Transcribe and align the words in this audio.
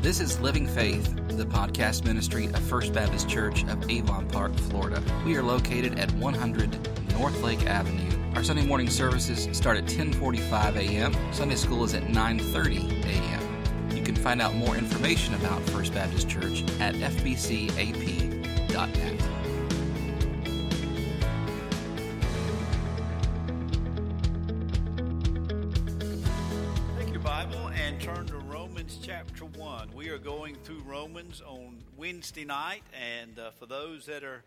This 0.00 0.20
is 0.20 0.38
Living 0.40 0.68
Faith, 0.68 1.16
the 1.26 1.44
podcast 1.44 2.04
ministry 2.04 2.46
of 2.46 2.60
First 2.60 2.92
Baptist 2.92 3.28
Church 3.28 3.64
of 3.64 3.90
Avon 3.90 4.28
Park, 4.28 4.54
Florida. 4.54 5.02
We 5.26 5.36
are 5.36 5.42
located 5.42 5.98
at 5.98 6.12
100 6.12 6.78
North 7.18 7.42
Lake 7.42 7.66
Avenue. 7.66 8.16
Our 8.36 8.44
Sunday 8.44 8.64
morning 8.64 8.88
services 8.88 9.48
start 9.56 9.76
at 9.76 9.86
10:45 9.86 10.76
a.m. 10.76 11.16
Sunday 11.32 11.56
school 11.56 11.82
is 11.82 11.94
at 11.94 12.04
9:30 12.04 13.04
a.m. 13.04 13.96
You 13.96 14.04
can 14.04 14.14
find 14.14 14.40
out 14.40 14.54
more 14.54 14.76
information 14.76 15.34
about 15.34 15.62
First 15.70 15.94
Baptist 15.94 16.28
Church 16.28 16.62
at 16.78 16.94
fbcap.net. 16.94 18.32
on 31.40 31.78
Wednesday 31.96 32.44
night, 32.44 32.82
and 32.92 33.38
uh, 33.38 33.50
for 33.52 33.66
those 33.66 34.06
that 34.06 34.22
are 34.22 34.44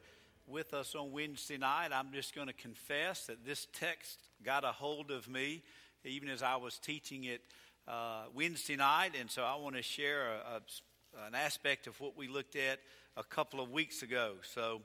with 0.48 0.74
us 0.74 0.94
on 0.94 1.12
Wednesday 1.12 1.58
night, 1.58 1.90
I'm 1.92 2.12
just 2.14 2.36
going 2.36 2.48
to 2.48 2.54
confess 2.54 3.26
that 3.26 3.46
this 3.46 3.68
text 3.74 4.20
got 4.44 4.64
a 4.64 4.72
hold 4.72 5.10
of 5.10 5.28
me 5.28 5.64
even 6.06 6.30
as 6.30 6.44
I 6.44 6.56
was 6.58 6.78
teaching 6.78 7.24
it 7.24 7.42
uh, 7.88 8.24
Wednesday 8.34 8.76
night, 8.76 9.12
and 9.20 9.30
so 9.30 9.44
I 9.44 9.56
want 9.56 9.76
to 9.76 9.82
share 9.82 10.28
a, 10.28 10.58
a, 10.58 11.28
an 11.28 11.36
aspect 11.36 11.88
of 11.88 12.00
what 12.00 12.16
we 12.16 12.28
looked 12.28 12.56
at 12.56 12.80
a 13.18 13.24
couple 13.24 13.60
of 13.60 13.72
weeks 13.72 14.04
ago. 14.04 14.34
So, 14.44 14.82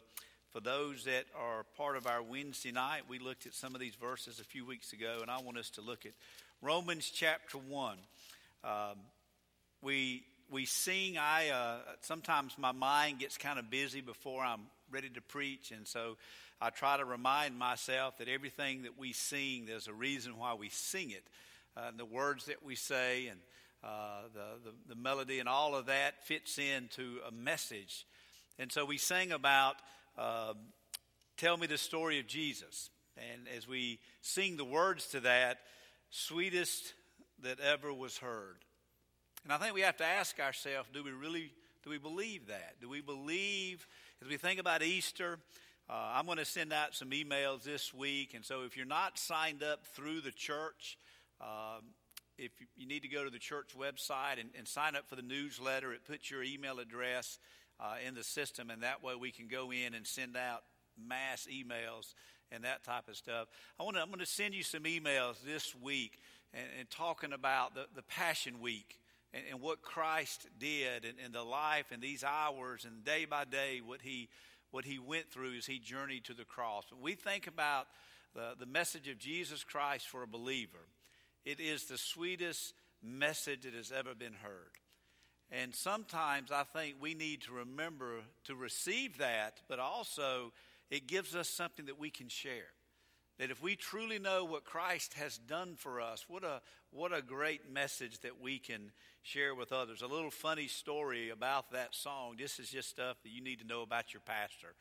for 0.53 0.61
those 0.61 1.05
that 1.05 1.27
are 1.39 1.65
part 1.77 1.97
of 1.97 2.09
our 2.09 2.23
Wednesday 2.23 2.73
night, 2.73 3.03
we 3.09 3.21
looked 3.21 3.47
at 3.47 3.55
some 3.55 3.75
of 3.75 3.81
these 3.81 3.95
verses 3.95 4.41
a 4.41 4.45
few 4.45 4.67
weeks 4.67 4.93
ago, 4.93 5.19
and 5.23 5.31
I 5.31 5.41
want 5.41 5.59
us 5.59 5.71
to 5.71 5.81
look 5.81 6.05
at 6.05 6.13
Romans 6.61 7.09
chapter 7.09 7.57
1. 7.57 7.99
Um, 8.65 8.71
we, 9.81 10.25
we 10.51 10.65
sing, 10.65 11.17
I, 11.17 11.51
uh, 11.51 11.77
sometimes 12.01 12.57
my 12.59 12.73
mind 12.73 13.21
gets 13.21 13.39
kind 13.39 13.59
of 13.59 13.71
busy 13.71 14.01
before 14.01 14.43
I'm 14.43 14.63
ready 14.91 15.09
to 15.11 15.21
preach, 15.21 15.71
and 15.71 15.87
so 15.87 16.17
I 16.61 16.71
try 16.71 16.97
to 16.97 17.05
remind 17.05 17.59
myself 17.59 18.19
that 18.19 18.29
everything 18.29 18.83
that 18.83 18.99
we 18.99 19.13
sing, 19.13 19.67
there's 19.67 19.89
a 19.89 19.95
reason 19.95 20.37
why 20.37 20.55
we 20.55 20.69
sing 20.69 21.11
it. 21.11 21.23
Uh, 21.77 21.89
and 21.89 21.99
the 21.99 22.05
words 22.05 22.47
that 22.47 22.65
we 22.65 22.75
say 22.75 23.29
and 23.29 23.39
uh, 23.83 24.23
the, 24.35 24.71
the, 24.71 24.95
the 24.95 25.01
melody 25.01 25.39
and 25.39 25.49
all 25.49 25.75
of 25.75 25.87
that 25.87 26.23
fits 26.27 26.59
into 26.59 27.19
a 27.27 27.31
message. 27.31 28.05
And 28.59 28.71
so 28.71 28.85
we 28.85 28.99
sang 28.99 29.33
about 29.33 29.77
uh, 30.19 30.53
Tell 31.37 31.57
Me 31.57 31.67
the 31.67 31.79
Story 31.79 32.19
of 32.19 32.27
Jesus. 32.27 32.91
And 33.17 33.47
as 33.57 33.67
we 33.67 34.01
sing 34.21 34.57
the 34.57 34.65
words 34.65 35.07
to 35.09 35.21
that, 35.21 35.59
sweetest 36.11 36.93
that 37.43 37.61
ever 37.61 37.93
was 37.93 38.19
heard. 38.19 38.57
And 39.45 39.53
I 39.53 39.59
think 39.59 39.75
we 39.75 39.81
have 39.81 39.97
to 39.99 40.05
ask 40.05 40.39
ourselves 40.39 40.89
do 40.93 41.03
we 41.03 41.13
really 41.13 41.53
do 41.83 41.91
we 41.91 41.99
believe 41.99 42.49
that? 42.49 42.75
Do 42.81 42.89
we 42.89 43.01
believe 43.01 43.87
as 44.23 44.29
we 44.29 44.37
think 44.37 44.61
about 44.61 44.83
Easter? 44.83 45.39
Uh, 45.89 46.13
I'm 46.15 46.27
going 46.27 46.39
to 46.39 46.45
send 46.45 46.73
out 46.73 46.95
some 46.95 47.11
emails 47.11 47.65
this 47.65 47.93
week, 47.93 48.35
and 48.35 48.45
so 48.45 48.63
if 48.63 48.77
you're 48.77 48.87
not 48.87 49.19
signed 49.19 49.63
up 49.63 49.85
through 49.87 50.21
the 50.21 50.31
church, 50.31 50.99
um, 51.41 51.83
if 52.39 52.53
you, 52.61 52.67
you, 52.77 52.87
need 52.87 53.03
to 53.03 53.09
go 53.09 53.25
to 53.25 53.31
the 53.31 53.41
church 53.41 53.71
website 53.77 54.39
and, 54.39 54.51
and, 54.57 54.69
sign 54.69 54.95
up 54.95 55.09
for 55.09 55.17
the 55.17 55.23
newsletter, 55.23 55.93
it 55.93 56.05
puts 56.07 56.31
your 56.31 56.45
email 56.45 56.79
address 56.79 57.41
uh, 57.81 57.95
in 58.07 58.15
the 58.15 58.23
system, 58.23 58.71
and 58.71 58.85
that 58.85 59.03
way 59.03 59.15
we 59.17 59.33
can 59.33 59.49
go 59.49 59.73
in 59.73 59.95
and 59.95 60.07
send 60.07 60.37
out 60.37 60.63
mass 60.97 61.49
emails 61.51 62.15
and 62.53 62.63
that 62.63 62.85
type 62.85 63.09
of 63.09 63.17
stuff. 63.17 63.49
I 63.81 63.83
want 63.83 63.97
to, 63.97 64.03
I'm 64.03 64.09
going 64.09 64.21
to 64.21 64.27
send 64.27 64.55
you 64.55 64.63
some 64.63 64.85
emails 64.85 65.43
this 65.45 65.75
week 65.75 66.21
and, 66.55 66.67
and 66.79 66.89
talking 66.89 67.33
about 67.33 67.75
the, 67.75 67.87
the 67.97 68.03
Passion 68.03 68.61
Week 68.61 69.00
and, 69.33 69.43
and 69.51 69.61
what 69.61 69.83
Christ 69.83 70.47
did 70.59 71.05
and, 71.05 71.15
and, 71.25 71.35
the 71.35 71.43
life 71.43 71.87
and 71.93 72.03
these 72.03 72.25
hours 72.25 72.85
and 72.85 73.05
day 73.05 73.25
by 73.25 73.45
day 73.45 73.81
what 73.85 74.03
he 74.03 74.29
what 74.71 74.85
he 74.85 74.99
went 74.99 75.31
through 75.31 75.57
as 75.57 75.67
he 75.67 75.81
journeyed 75.81 76.25
to 76.25 76.35
the 76.35 76.45
cross. 76.45 76.85
When 76.93 77.03
we 77.03 77.15
think 77.15 77.49
about 77.49 77.89
the, 78.35 78.53
the 78.59 78.67
message 78.67 79.09
of 79.09 79.19
Jesus 79.19 79.65
Christ 79.65 80.07
for 80.07 80.23
a 80.23 80.29
believer, 80.29 80.87
it 81.45 81.59
is 81.59 81.87
the 81.87 81.99
sweetest 81.99 82.75
message 83.03 83.63
that 83.63 83.75
has 83.75 83.91
ever 83.91 84.15
been 84.15 84.35
heard. 84.35 84.71
And 85.51 85.75
sometimes 85.75 86.53
I 86.53 86.63
think 86.63 86.97
we 87.01 87.15
need 87.15 87.43
to 87.43 87.53
remember 87.53 88.21
to 88.45 88.55
receive 88.55 89.19
that, 89.19 89.59
but 89.69 89.81
also 89.81 90.53
it 90.91 91.09
gives 91.09 91.35
us 91.35 91.49
something 91.49 91.87
that 91.87 91.99
we 91.99 92.11
can 92.11 92.29
share. 92.29 92.71
That 93.41 93.51
if 93.51 93.63
we 93.63 93.75
truly 93.75 94.19
know 94.19 94.45
what 94.45 94.67
Christ 94.67 95.15
has 95.15 95.39
done 95.39 95.73
for 95.75 95.99
us, 95.99 96.27
what 96.29 96.45
a, 96.45 96.61
what 96.91 97.11
a 97.11 97.23
great 97.23 97.73
message 97.73 98.21
that 98.21 98.39
we 98.39 98.59
can 98.59 98.93
share 99.23 99.55
with 99.55 99.73
others. 99.73 100.03
A 100.03 100.07
little 100.07 100.31
funny 100.31 100.69
story 100.69 101.31
about 101.31 101.73
that 101.73 101.95
song. 101.95 102.35
This 102.39 102.59
is 102.59 102.69
just 102.69 102.91
stuff 102.91 103.17
that 103.23 103.31
you 103.31 103.43
need 103.43 103.61
to 103.61 103.67
know 103.67 103.81
about 103.81 104.13
your 104.13 104.21
pastor. 104.21 104.75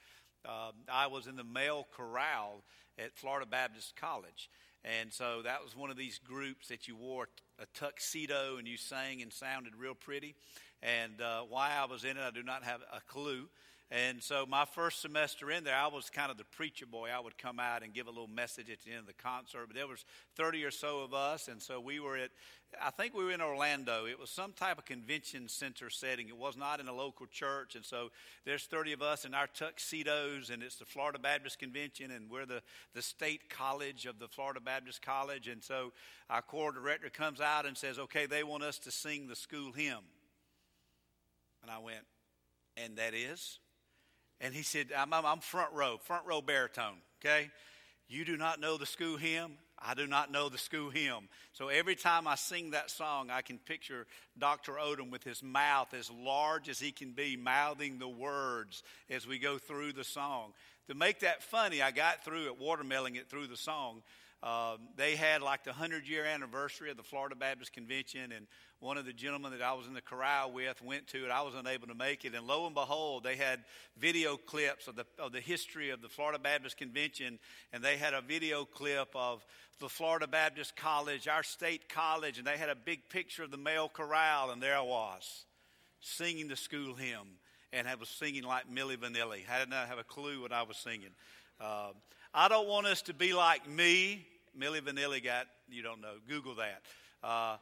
Uh, 0.46 0.72
I 0.92 1.08
was 1.08 1.26
in 1.26 1.38
the 1.38 1.44
male 1.46 1.88
chorale 1.96 2.66
at 2.98 3.16
Florida 3.16 3.46
Baptist 3.46 3.96
College. 3.96 4.50
And 4.84 5.14
so 5.14 5.42
that 5.44 5.64
was 5.64 5.74
one 5.74 5.90
of 5.90 5.96
these 5.96 6.20
groups 6.20 6.68
that 6.68 6.86
you 6.86 6.98
wore 6.98 7.30
a 7.60 7.66
tuxedo 7.74 8.58
and 8.58 8.68
you 8.68 8.76
sang 8.76 9.22
and 9.22 9.32
sounded 9.32 9.74
real 9.78 9.96
pretty. 9.96 10.36
And 10.84 11.22
uh, 11.22 11.44
why 11.48 11.72
I 11.80 11.86
was 11.86 12.04
in 12.04 12.18
it, 12.18 12.24
I 12.28 12.32
do 12.32 12.44
not 12.44 12.64
have 12.64 12.82
a 12.92 13.00
clue. 13.08 13.48
And 13.92 14.22
so 14.22 14.46
my 14.48 14.66
first 14.66 15.02
semester 15.02 15.50
in 15.50 15.64
there, 15.64 15.76
I 15.76 15.88
was 15.88 16.12
kind 16.12 16.30
of 16.30 16.38
the 16.38 16.44
preacher 16.44 16.86
boy. 16.86 17.10
I 17.10 17.20
would 17.20 17.40
come 17.40 17.60
out 17.60 17.82
and 17.82 17.92
give 17.92 18.06
a 18.06 18.12
little 18.12 18.28
message 18.28 18.70
at 18.70 18.82
the 18.82 18.92
end 18.92 19.00
of 19.00 19.08
the 19.08 19.14
concert. 19.14 19.66
But 19.66 19.76
there 19.76 19.88
was 19.88 20.06
30 20.36 20.64
or 20.64 20.70
so 20.70 21.00
of 21.00 21.16
us, 21.16 21.48
and 21.48 21.60
so 21.60 21.80
we 21.80 22.00
were 22.00 22.16
at, 22.16 22.30
I 22.80 22.92
think 22.92 23.16
we 23.16 23.24
were 23.24 23.32
in 23.32 23.42
Orlando. 23.42 24.06
It 24.06 24.20
was 24.20 24.30
some 24.30 24.54
type 24.54 24.78
of 24.78 24.86
convention 24.86 25.50
center 25.50 25.90
setting. 25.90 26.28
It 26.28 26.38
was 26.38 26.56
not 26.56 26.80
in 26.80 26.88
a 26.88 26.94
local 26.94 27.26
church. 27.26 27.76
And 27.76 27.84
so 27.84 28.10
there's 28.46 28.66
30 28.66 28.94
of 28.94 29.02
us 29.02 29.26
in 29.26 29.34
our 29.34 29.48
tuxedos, 29.48 30.52
and 30.52 30.62
it's 30.62 30.76
the 30.76 30.86
Florida 30.86 31.18
Baptist 31.18 31.58
Convention, 31.58 32.12
and 32.12 32.30
we're 32.30 32.46
the, 32.46 32.62
the 32.94 33.02
state 33.02 33.50
college 33.50 34.06
of 34.06 34.20
the 34.20 34.28
Florida 34.28 34.60
Baptist 34.60 35.02
College. 35.02 35.48
And 35.48 35.64
so 35.64 35.94
our 36.30 36.44
choir 36.44 36.72
director 36.74 37.10
comes 37.10 37.42
out 37.42 37.66
and 37.66 37.76
says, 37.76 37.98
okay, 37.98 38.28
they 38.28 38.44
want 38.44 38.62
us 38.62 38.78
to 38.80 38.92
sing 38.92 39.28
the 39.28 39.36
school 39.36 39.72
hymn. 39.72 40.06
And 41.64 41.72
I 41.72 41.80
went, 41.80 42.06
and 42.78 42.96
that 42.98 43.16
is? 43.16 43.58
And 44.42 44.54
he 44.54 44.64
said, 44.64 44.88
I'm, 44.96 45.14
I'm 45.14 45.40
front 45.40 45.74
row, 45.74 45.98
front 45.98 46.26
row 46.26 46.42
baritone, 46.42 46.98
okay? 47.20 47.50
You 48.08 48.26
do 48.26 48.38
not 48.38 48.60
know 48.60 48.78
the 48.78 48.86
school 48.86 49.18
hymn. 49.18 49.52
I 49.82 49.94
do 49.94 50.08
not 50.08 50.32
know 50.32 50.50
the 50.50 50.58
school 50.58 50.90
hymn. 50.90 51.30
So 51.54 51.70
every 51.70 51.96
time 51.96 52.28
I 52.28 52.36
sing 52.36 52.72
that 52.72 52.90
song, 52.90 53.30
I 53.30 53.42
can 53.42 53.60
picture 53.60 54.08
Dr. 54.38 54.74
Odom 54.74 55.12
with 55.12 55.24
his 55.24 55.42
mouth 55.42 55.94
as 55.94 56.10
large 56.12 56.70
as 56.70 56.80
he 56.80 56.92
can 56.92 57.12
be, 57.12 57.38
mouthing 57.38 57.98
the 57.98 58.08
words 58.08 58.84
as 59.10 59.28
we 59.28 59.40
go 59.40 59.58
through 59.58 59.94
the 59.94 60.04
song. 60.04 60.54
To 60.88 60.96
make 60.96 61.20
that 61.20 61.44
funny, 61.44 61.82
I 61.82 61.92
got 61.92 62.26
through 62.26 62.48
it, 62.48 62.60
watermelling 62.60 63.16
it 63.16 63.30
through 63.30 63.48
the 63.48 63.58
song. 63.58 64.02
Um, 64.42 64.80
they 64.96 65.16
had 65.16 65.42
like 65.42 65.64
the 65.64 65.72
100 65.72 66.08
year 66.08 66.26
anniversary 66.26 66.90
of 66.90 66.98
the 66.98 67.04
Florida 67.04 67.36
Baptist 67.36 67.74
Convention, 67.74 68.32
and 68.32 68.48
one 68.80 68.98
of 68.98 69.06
the 69.06 69.14
gentlemen 69.14 69.52
that 69.52 69.62
I 69.62 69.74
was 69.74 69.88
in 69.88 69.94
the 69.94 70.02
chorale 70.02 70.52
with 70.52 70.82
went 70.82 71.08
to 71.08 71.26
it. 71.26 71.32
I 71.32 71.42
was 71.42 71.54
unable 71.54 71.88
to 71.88 71.96
make 71.96 72.24
it, 72.24 72.34
and 72.34 72.48
lo 72.48 72.66
and 72.66 72.74
behold, 72.74 73.24
they 73.24 73.36
had 73.36 73.64
video 73.98 74.38
clips 74.38 74.88
of 74.88 74.96
the 74.96 75.06
of 75.18 75.32
the 75.32 75.42
history 75.42 75.90
of 75.90 76.02
the 76.02 76.10
Florida 76.10 76.40
Baptist 76.40 76.78
Convention, 76.78 77.40
and 77.74 77.84
they 77.84 77.98
had 77.98 78.14
a 78.14 78.22
video 78.22 78.66
clip 78.66 79.10
of 79.16 79.46
the 79.80 79.90
Florida 79.90 80.28
Baptist 80.28 80.76
College, 80.76 81.28
our 81.28 81.44
state 81.44 81.90
college, 81.90 82.38
and 82.38 82.48
they 82.48 82.58
had 82.58 82.70
a 82.70 82.76
big 82.76 83.08
picture 83.10 83.44
of 83.44 83.52
the 83.52 83.58
male 83.58 83.90
chorale, 83.90 84.52
and 84.52 84.62
there 84.62 84.78
I 84.78 84.82
was, 84.82 85.46
singing 86.02 86.48
the 86.48 86.58
school 86.58 86.96
hymn, 86.96 87.38
and 87.74 87.88
I 87.88 87.96
was 87.96 88.10
singing 88.10 88.44
like 88.44 88.70
Milli 88.74 88.98
Vanilli. 88.98 89.42
I 89.50 89.60
did 89.60 89.70
not 89.70 89.88
have 89.88 89.98
a 89.98 90.04
clue 90.04 90.42
what 90.42 90.52
I 90.52 90.64
was 90.64 90.78
singing. 90.78 91.12
Uh, 91.60 91.92
I 92.34 92.48
don't 92.48 92.68
want 92.68 92.88
us 92.88 93.02
to 93.04 93.14
be 93.14 93.34
like 93.34 93.68
me. 93.70 94.26
Milli 94.58 94.82
Vanilli 94.82 95.24
got, 95.24 95.48
you 95.70 95.82
don't 95.82 96.02
know, 96.02 96.16
Google 96.28 96.56
that. 96.56 96.82
Uh, 97.24 97.58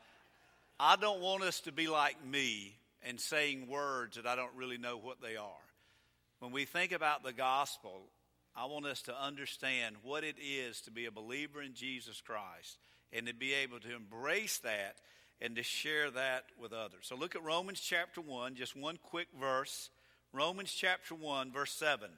I 0.79 0.95
don't 0.95 1.21
want 1.21 1.43
us 1.43 1.61
to 1.61 1.71
be 1.71 1.87
like 1.87 2.23
me 2.25 2.75
and 3.01 3.19
saying 3.19 3.67
words 3.67 4.15
that 4.15 4.27
I 4.27 4.35
don't 4.35 4.55
really 4.55 4.77
know 4.77 4.97
what 4.97 5.21
they 5.21 5.35
are. 5.35 5.65
When 6.39 6.51
we 6.51 6.65
think 6.65 6.91
about 6.91 7.23
the 7.23 7.33
gospel, 7.33 8.03
I 8.55 8.65
want 8.65 8.85
us 8.85 9.01
to 9.03 9.19
understand 9.19 9.95
what 10.03 10.23
it 10.23 10.35
is 10.39 10.81
to 10.81 10.91
be 10.91 11.05
a 11.05 11.11
believer 11.11 11.61
in 11.61 11.73
Jesus 11.73 12.21
Christ 12.21 12.77
and 13.11 13.25
to 13.27 13.33
be 13.33 13.53
able 13.53 13.79
to 13.79 13.95
embrace 13.95 14.59
that 14.59 14.97
and 15.41 15.55
to 15.55 15.63
share 15.63 16.11
that 16.11 16.45
with 16.59 16.73
others. 16.73 17.01
So 17.03 17.15
look 17.15 17.35
at 17.35 17.43
Romans 17.43 17.79
chapter 17.79 18.21
1, 18.21 18.55
just 18.55 18.75
one 18.75 18.99
quick 19.01 19.27
verse. 19.39 19.89
Romans 20.31 20.71
chapter 20.71 21.15
1, 21.15 21.51
verse 21.51 21.71
7. 21.71 22.09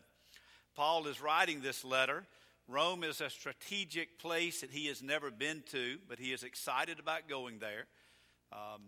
Paul 0.75 1.07
is 1.07 1.21
writing 1.21 1.61
this 1.61 1.85
letter 1.85 2.25
Rome 2.69 3.03
is 3.03 3.19
a 3.19 3.31
strategic 3.31 4.19
place 4.19 4.61
that 4.61 4.69
he 4.69 4.85
has 4.88 5.01
never 5.01 5.31
been 5.31 5.63
to, 5.71 5.97
but 6.07 6.19
he 6.19 6.31
is 6.31 6.44
excited 6.44 7.00
about 7.00 7.27
going 7.27 7.57
there. 7.57 7.88
Um, 8.51 8.81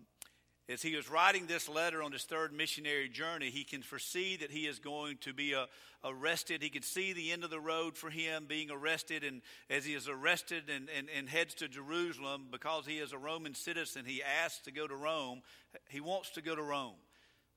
as 0.70 0.82
he 0.82 0.96
was 0.96 1.10
writing 1.10 1.48
this 1.48 1.68
letter 1.68 2.02
on 2.02 2.12
his 2.12 2.24
third 2.24 2.54
missionary 2.54 3.10
journey, 3.10 3.50
he 3.50 3.64
can 3.64 3.82
foresee 3.82 4.38
that 4.38 4.52
he 4.52 4.68
is 4.68 4.80
going 4.80 5.18
to 5.22 5.34
be 5.34 5.54
uh, 5.54 5.66
arrested. 6.06 6.64
He 6.64 6.70
can 6.70 6.82
see 6.82 7.12
the 7.12 7.32
end 7.32 7.44
of 7.44 7.50
the 7.50 7.60
road 7.60 7.98
for 7.98 8.10
him 8.10 8.46
being 8.48 8.72
arrested. 8.72 9.24
And 9.24 9.42
as 9.70 9.84
he 9.84 9.94
is 9.94 10.08
arrested 10.08 10.70
and, 10.74 10.88
and, 10.98 11.08
and 11.16 11.28
heads 11.28 11.56
to 11.56 11.68
Jerusalem, 11.68 12.48
because 12.52 12.86
he 12.86 13.00
is 13.00 13.12
a 13.12 13.18
Roman 13.18 13.54
citizen, 13.54 14.06
he 14.06 14.24
asks 14.24 14.64
to 14.66 14.72
go 14.72 14.88
to 14.88 14.96
Rome. 14.96 15.42
He 15.90 16.00
wants 16.00 16.30
to 16.32 16.42
go 16.42 16.56
to 16.56 16.64
Rome. 16.64 16.96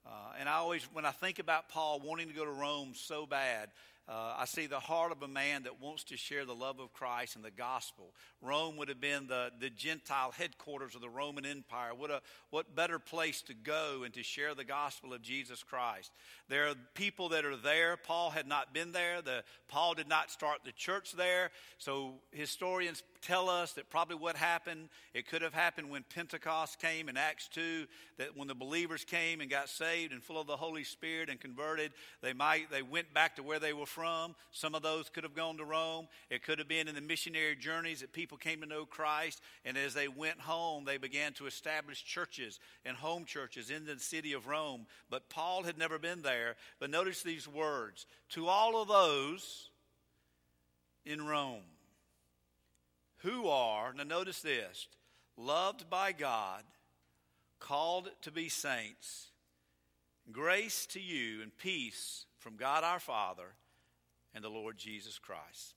Uh, 0.05 0.11
and 0.39 0.49
I 0.49 0.55
always, 0.55 0.83
when 0.93 1.07
I 1.07 1.13
think 1.13 1.39
about 1.39 1.69
Paul 1.69 2.01
wanting 2.05 2.29
to 2.29 2.35
go 2.35 2.45
to 2.45 2.51
Rome 2.51 2.93
so 2.95 3.27
bad, 3.27 3.69
uh, 4.07 4.35
I 4.39 4.45
see 4.45 4.67
the 4.67 4.81
heart 4.81 5.13
of 5.13 5.23
a 5.23 5.29
man 5.29 5.63
that 5.63 5.81
wants 5.81 6.05
to 6.05 6.17
share 6.17 6.45
the 6.45 6.55
love 6.55 6.79
of 6.79 6.93
Christ 6.93 7.37
and 7.37 7.45
the 7.45 7.51
gospel. 7.51 8.13
Rome 8.43 8.77
would 8.77 8.89
have 8.89 9.01
been 9.01 9.27
the, 9.29 9.51
the 9.59 9.71
Gentile 9.71 10.31
headquarters 10.31 10.95
of 10.95 11.01
the 11.01 11.09
Roman 11.09 11.47
Empire. 11.47 11.95
What, 11.95 12.11
a, 12.11 12.21
what 12.51 12.77
better 12.77 12.99
place 12.99 13.41
to 13.43 13.55
go 13.55 14.03
and 14.05 14.13
to 14.13 14.23
share 14.23 14.55
the 14.55 14.65
gospel 14.65 15.15
of 15.15 15.23
Jesus 15.23 15.63
Christ? 15.63 16.13
There 16.49 16.69
are 16.69 16.75
people 16.95 17.31
that 17.31 17.45
are 17.45 17.57
there. 17.57 17.97
Paul 17.97 18.31
had 18.31 18.47
not 18.47 18.75
been 18.75 18.93
there. 18.93 19.23
The, 19.23 19.43
Paul 19.69 19.95
did 19.95 20.09
not 20.09 20.31
start 20.31 20.59
the 20.65 20.73
church 20.73 21.13
there. 21.13 21.51
So 21.79 22.15
historians 22.33 23.03
tell 23.23 23.49
us 23.49 23.73
that 23.73 23.89
probably 23.89 24.17
what 24.17 24.37
happened, 24.37 24.91
it 25.15 25.27
could 25.27 25.41
have 25.41 25.55
happened 25.55 25.91
when 25.91 26.05
Pentecost 26.15 26.79
came 26.79 27.09
in 27.09 27.17
Acts 27.17 27.49
2, 27.49 27.87
that 28.19 28.37
when 28.37 28.47
the 28.47 28.55
believers 28.55 29.05
came 29.05 29.41
and 29.41 29.49
got 29.49 29.71
saved 29.71 30.13
and 30.13 30.23
full 30.23 30.39
of 30.39 30.47
the 30.47 30.57
Holy 30.57 30.85
Spirit 30.85 31.31
and 31.31 31.41
converted, 31.41 31.93
they 32.23 32.35
might 32.35 32.71
they 32.71 32.83
went 32.83 33.13
back 33.15 33.37
to 33.37 33.43
where 33.43 33.59
they 33.59 33.73
were 33.73 33.87
from. 33.87 34.35
Some 34.53 34.75
of 34.75 34.83
those 34.83 35.09
could 35.09 35.25
have 35.25 35.35
gone 35.35 35.57
to 35.57 35.65
Rome. 35.65 36.09
It 36.29 36.43
could 36.43 36.59
have 36.59 36.69
been 36.69 36.89
in 36.89 36.95
the 36.95 37.01
missionary 37.01 37.57
journeys 37.57 38.01
that 38.01 38.13
people 38.13 38.37
came 38.37 38.61
to 38.61 38.67
know 38.67 38.85
Christ, 38.85 39.41
and 39.65 39.79
as 39.79 39.95
they 39.95 40.09
went 40.09 40.41
home, 40.41 40.85
they 40.85 40.99
began 40.99 41.33
to 41.35 41.47
establish 41.47 42.05
churches 42.05 42.61
and 42.85 42.97
home 42.97 43.25
churches 43.25 43.71
in 43.71 43.87
the 43.87 43.99
city 43.99 44.35
of 44.35 44.47
Rome. 44.47 44.87
But 45.09 45.31
Paul 45.31 45.63
had 45.63 45.79
never 45.79 45.99
been 45.99 46.21
there. 46.23 46.34
But 46.79 46.91
notice 46.91 47.23
these 47.23 47.49
words 47.49 48.07
to 48.31 48.49
all 48.49 48.81
of 48.81 48.89
those 48.89 49.71
in 51.05 51.27
Rome 51.27 51.63
who 53.19 53.49
are, 53.49 53.93
now 53.95 54.05
notice 54.05 54.43
this, 54.43 54.87
loved 55.37 55.89
by 55.89 56.13
God, 56.13 56.63
called 57.59 58.11
to 58.23 58.31
be 58.31 58.49
saints, 58.49 59.29
grace 60.31 60.87
to 60.87 61.01
you 61.01 61.43
and 61.43 61.57
peace 61.57 62.27
from 62.39 62.57
God 62.57 62.85
our 62.85 63.01
Father 63.01 63.55
and 64.35 64.45
the 64.45 64.51
Lord 64.51 64.77
Jesus 64.77 65.19
Christ. 65.19 65.75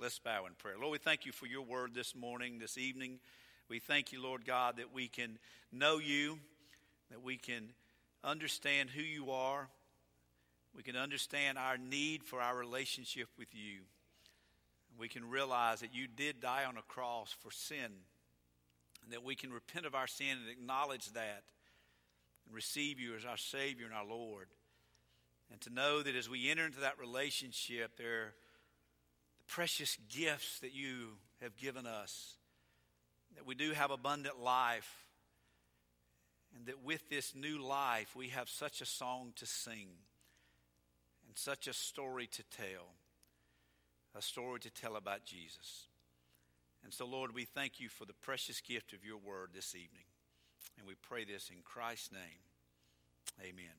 Let's 0.00 0.18
bow 0.18 0.46
in 0.46 0.54
prayer. 0.54 0.76
Lord, 0.78 0.92
we 0.92 0.98
thank 0.98 1.26
you 1.26 1.32
for 1.32 1.46
your 1.46 1.62
word 1.62 1.94
this 1.94 2.14
morning, 2.14 2.58
this 2.58 2.76
evening. 2.76 3.20
We 3.68 3.78
thank 3.78 4.12
you, 4.12 4.22
Lord 4.22 4.44
God, 4.44 4.78
that 4.78 4.92
we 4.92 5.08
can 5.08 5.38
know 5.72 5.98
you, 5.98 6.38
that 7.10 7.22
we 7.22 7.36
can 7.36 7.68
understand 8.24 8.90
who 8.90 9.02
you 9.02 9.30
are, 9.30 9.68
we 10.78 10.84
can 10.84 10.96
understand 10.96 11.58
our 11.58 11.76
need 11.76 12.22
for 12.22 12.40
our 12.40 12.56
relationship 12.56 13.26
with 13.36 13.48
you. 13.52 13.80
We 14.96 15.08
can 15.08 15.28
realize 15.28 15.80
that 15.80 15.92
you 15.92 16.06
did 16.06 16.40
die 16.40 16.64
on 16.64 16.76
a 16.76 16.82
cross 16.82 17.34
for 17.40 17.50
sin, 17.50 17.90
and 19.02 19.12
that 19.12 19.24
we 19.24 19.34
can 19.34 19.52
repent 19.52 19.86
of 19.86 19.96
our 19.96 20.06
sin 20.06 20.38
and 20.40 20.48
acknowledge 20.48 21.10
that 21.14 21.42
and 22.46 22.54
receive 22.54 23.00
you 23.00 23.16
as 23.16 23.24
our 23.24 23.36
Savior 23.36 23.86
and 23.86 23.94
our 23.94 24.06
Lord. 24.06 24.46
And 25.50 25.60
to 25.62 25.70
know 25.70 26.00
that 26.00 26.14
as 26.14 26.30
we 26.30 26.48
enter 26.48 26.66
into 26.66 26.80
that 26.80 27.00
relationship, 27.00 27.96
there 27.96 28.12
are 28.12 28.34
the 29.38 29.52
precious 29.52 29.98
gifts 30.08 30.60
that 30.60 30.74
you 30.74 31.08
have 31.42 31.56
given 31.56 31.88
us, 31.88 32.36
that 33.34 33.44
we 33.44 33.56
do 33.56 33.72
have 33.72 33.90
abundant 33.90 34.40
life, 34.40 35.06
and 36.54 36.66
that 36.66 36.84
with 36.84 37.10
this 37.10 37.34
new 37.34 37.60
life, 37.60 38.14
we 38.14 38.28
have 38.28 38.48
such 38.48 38.80
a 38.80 38.86
song 38.86 39.32
to 39.34 39.44
sing 39.44 39.88
such 41.38 41.68
a 41.68 41.72
story 41.72 42.26
to 42.26 42.42
tell, 42.56 42.86
a 44.16 44.22
story 44.22 44.60
to 44.60 44.70
tell 44.70 44.96
about 44.96 45.24
Jesus. 45.24 45.86
And 46.84 46.92
so, 46.92 47.06
Lord, 47.06 47.34
we 47.34 47.44
thank 47.44 47.80
you 47.80 47.88
for 47.88 48.04
the 48.04 48.12
precious 48.12 48.60
gift 48.60 48.92
of 48.92 49.04
your 49.04 49.18
word 49.18 49.50
this 49.54 49.74
evening. 49.74 50.04
And 50.78 50.86
we 50.86 50.94
pray 51.08 51.24
this 51.24 51.50
in 51.50 51.62
Christ's 51.64 52.12
name. 52.12 53.40
Amen. 53.42 53.74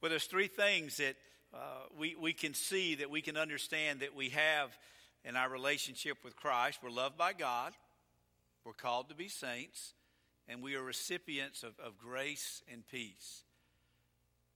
Well, 0.00 0.10
there's 0.10 0.26
three 0.26 0.48
things 0.48 0.96
that 0.96 1.16
uh, 1.54 1.58
we, 1.96 2.16
we 2.20 2.32
can 2.32 2.54
see 2.54 2.96
that 2.96 3.10
we 3.10 3.20
can 3.22 3.36
understand 3.36 4.00
that 4.00 4.14
we 4.14 4.30
have 4.30 4.76
in 5.24 5.36
our 5.36 5.48
relationship 5.48 6.18
with 6.24 6.36
Christ. 6.36 6.80
We're 6.82 6.90
loved 6.90 7.16
by 7.16 7.32
God, 7.32 7.72
we're 8.64 8.72
called 8.72 9.08
to 9.10 9.14
be 9.14 9.28
saints, 9.28 9.94
and 10.48 10.62
we 10.62 10.74
are 10.74 10.82
recipients 10.82 11.62
of, 11.62 11.78
of 11.78 11.98
grace 11.98 12.62
and 12.72 12.86
peace. 12.88 13.44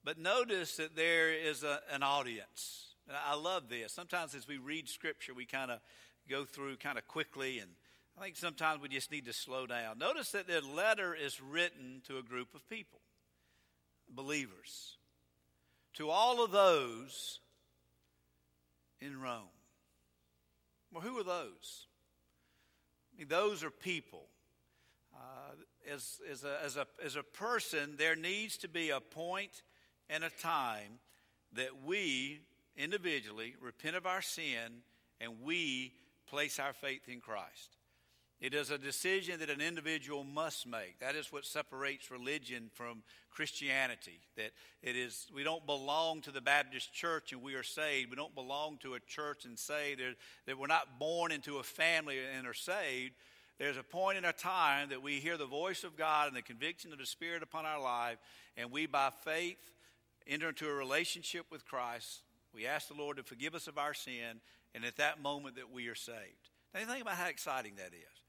But 0.04 0.18
notice 0.18 0.76
that 0.76 0.96
there 0.96 1.32
is 1.32 1.62
a, 1.62 1.80
an 1.92 2.02
audience. 2.02 2.94
I 3.26 3.34
love 3.34 3.68
this. 3.68 3.92
Sometimes 3.92 4.34
as 4.34 4.48
we 4.48 4.56
read 4.56 4.88
Scripture, 4.88 5.34
we 5.34 5.44
kind 5.44 5.70
of 5.70 5.80
go 6.28 6.44
through 6.44 6.76
kind 6.76 6.96
of 6.96 7.06
quickly, 7.06 7.58
and 7.58 7.70
I 8.18 8.22
think 8.22 8.36
sometimes 8.36 8.80
we 8.80 8.88
just 8.88 9.10
need 9.10 9.26
to 9.26 9.32
slow 9.32 9.66
down. 9.66 9.98
Notice 9.98 10.32
that 10.32 10.46
the 10.46 10.60
letter 10.60 11.14
is 11.14 11.40
written 11.40 12.02
to 12.06 12.18
a 12.18 12.22
group 12.22 12.54
of 12.54 12.68
people, 12.68 13.00
believers, 14.08 14.96
to 15.94 16.08
all 16.08 16.44
of 16.44 16.50
those 16.50 17.40
in 19.00 19.20
Rome. 19.20 19.48
Well, 20.92 21.02
who 21.02 21.18
are 21.18 21.24
those? 21.24 21.86
I 23.14 23.18
mean, 23.18 23.28
those 23.28 23.64
are 23.64 23.70
people. 23.70 24.26
Uh, 25.14 25.92
as, 25.92 26.20
as, 26.30 26.44
a, 26.44 26.58
as, 26.64 26.76
a, 26.76 26.86
as 27.04 27.16
a 27.16 27.22
person, 27.22 27.94
there 27.98 28.16
needs 28.16 28.56
to 28.58 28.68
be 28.68 28.90
a 28.90 29.00
point 29.00 29.62
and 30.10 30.24
a 30.24 30.30
time 30.30 30.98
that 31.54 31.84
we 31.84 32.40
individually 32.76 33.54
repent 33.60 33.96
of 33.96 34.06
our 34.06 34.22
sin 34.22 34.82
and 35.20 35.40
we 35.42 35.92
place 36.28 36.58
our 36.58 36.72
faith 36.72 37.08
in 37.08 37.20
Christ. 37.20 37.76
It 38.40 38.54
is 38.54 38.70
a 38.70 38.78
decision 38.78 39.38
that 39.40 39.50
an 39.50 39.60
individual 39.60 40.24
must 40.24 40.66
make. 40.66 40.98
That 41.00 41.14
is 41.14 41.30
what 41.30 41.44
separates 41.44 42.10
religion 42.10 42.70
from 42.72 43.02
Christianity. 43.30 44.20
That 44.36 44.52
it 44.82 44.96
is, 44.96 45.26
we 45.34 45.44
don't 45.44 45.66
belong 45.66 46.22
to 46.22 46.30
the 46.30 46.40
Baptist 46.40 46.92
church 46.92 47.32
and 47.32 47.42
we 47.42 47.54
are 47.54 47.62
saved. 47.62 48.08
We 48.08 48.16
don't 48.16 48.34
belong 48.34 48.78
to 48.78 48.94
a 48.94 49.00
church 49.00 49.44
and 49.44 49.58
say 49.58 49.94
that, 49.96 50.14
that 50.46 50.58
we're 50.58 50.68
not 50.68 50.98
born 50.98 51.32
into 51.32 51.58
a 51.58 51.62
family 51.62 52.16
and 52.34 52.46
are 52.46 52.54
saved. 52.54 53.12
There's 53.58 53.76
a 53.76 53.82
point 53.82 54.16
in 54.16 54.24
a 54.24 54.32
time 54.32 54.88
that 54.88 55.02
we 55.02 55.20
hear 55.20 55.36
the 55.36 55.44
voice 55.44 55.84
of 55.84 55.94
God 55.94 56.28
and 56.28 56.36
the 56.36 56.40
conviction 56.40 56.92
of 56.92 56.98
the 56.98 57.04
Spirit 57.04 57.42
upon 57.42 57.66
our 57.66 57.80
life, 57.80 58.16
and 58.56 58.70
we, 58.70 58.86
by 58.86 59.10
faith, 59.22 59.58
enter 60.26 60.48
into 60.48 60.68
a 60.68 60.72
relationship 60.72 61.46
with 61.50 61.64
Christ. 61.64 62.22
We 62.54 62.66
ask 62.66 62.88
the 62.88 62.94
Lord 62.94 63.16
to 63.16 63.22
forgive 63.22 63.54
us 63.54 63.68
of 63.68 63.78
our 63.78 63.94
sin, 63.94 64.40
and 64.74 64.84
at 64.84 64.96
that 64.96 65.22
moment 65.22 65.56
that 65.56 65.72
we 65.72 65.88
are 65.88 65.94
saved. 65.94 66.50
Now, 66.74 66.80
think 66.80 67.02
about 67.02 67.14
how 67.14 67.26
exciting 67.26 67.74
that 67.76 67.92
is. 67.94 68.20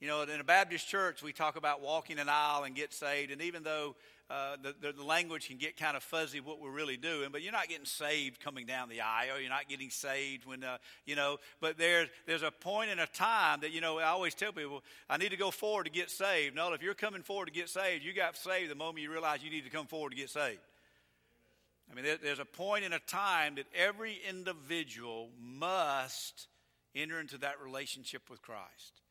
You 0.00 0.08
know, 0.08 0.22
in 0.22 0.40
a 0.40 0.44
Baptist 0.44 0.88
church, 0.88 1.22
we 1.22 1.32
talk 1.32 1.54
about 1.56 1.80
walking 1.80 2.18
an 2.18 2.28
aisle 2.28 2.64
and 2.64 2.74
get 2.74 2.92
saved, 2.92 3.30
and 3.30 3.40
even 3.40 3.62
though 3.62 3.94
uh, 4.32 4.56
the, 4.62 4.92
the, 4.92 5.04
language 5.04 5.46
can 5.46 5.58
get 5.58 5.76
kind 5.76 5.94
of 5.96 6.02
fuzzy 6.02 6.40
what 6.40 6.58
we're 6.58 6.70
really 6.70 6.96
doing, 6.96 7.28
but 7.30 7.42
you're 7.42 7.52
not 7.52 7.68
getting 7.68 7.84
saved 7.84 8.40
coming 8.40 8.64
down 8.64 8.88
the 8.88 9.00
aisle. 9.02 9.38
You're 9.38 9.50
not 9.50 9.68
getting 9.68 9.90
saved 9.90 10.46
when, 10.46 10.64
uh, 10.64 10.78
you 11.04 11.14
know, 11.16 11.36
but 11.60 11.76
there, 11.76 12.06
there's 12.26 12.42
a 12.42 12.50
point 12.50 12.90
in 12.90 12.98
a 12.98 13.06
time 13.06 13.60
that, 13.60 13.72
you 13.72 13.82
know, 13.82 13.98
I 13.98 14.04
always 14.04 14.34
tell 14.34 14.52
people, 14.52 14.82
I 15.10 15.18
need 15.18 15.32
to 15.32 15.36
go 15.36 15.50
forward 15.50 15.84
to 15.84 15.90
get 15.90 16.10
saved. 16.10 16.56
No, 16.56 16.72
if 16.72 16.82
you're 16.82 16.94
coming 16.94 17.22
forward 17.22 17.46
to 17.46 17.52
get 17.52 17.68
saved, 17.68 18.04
you 18.04 18.14
got 18.14 18.36
saved 18.36 18.70
the 18.70 18.74
moment 18.74 19.02
you 19.02 19.12
realize 19.12 19.44
you 19.44 19.50
need 19.50 19.64
to 19.64 19.70
come 19.70 19.86
forward 19.86 20.10
to 20.10 20.16
get 20.16 20.30
saved. 20.30 20.60
I 21.92 21.94
mean, 21.94 22.06
there's 22.22 22.38
a 22.38 22.46
point 22.46 22.84
in 22.84 22.94
a 22.94 22.98
time 22.98 23.56
that 23.56 23.66
every 23.74 24.18
individual 24.26 25.28
must 25.38 26.48
enter 26.94 27.20
into 27.20 27.36
that 27.38 27.60
relationship 27.62 28.30
with 28.30 28.40
Christ. 28.40 29.02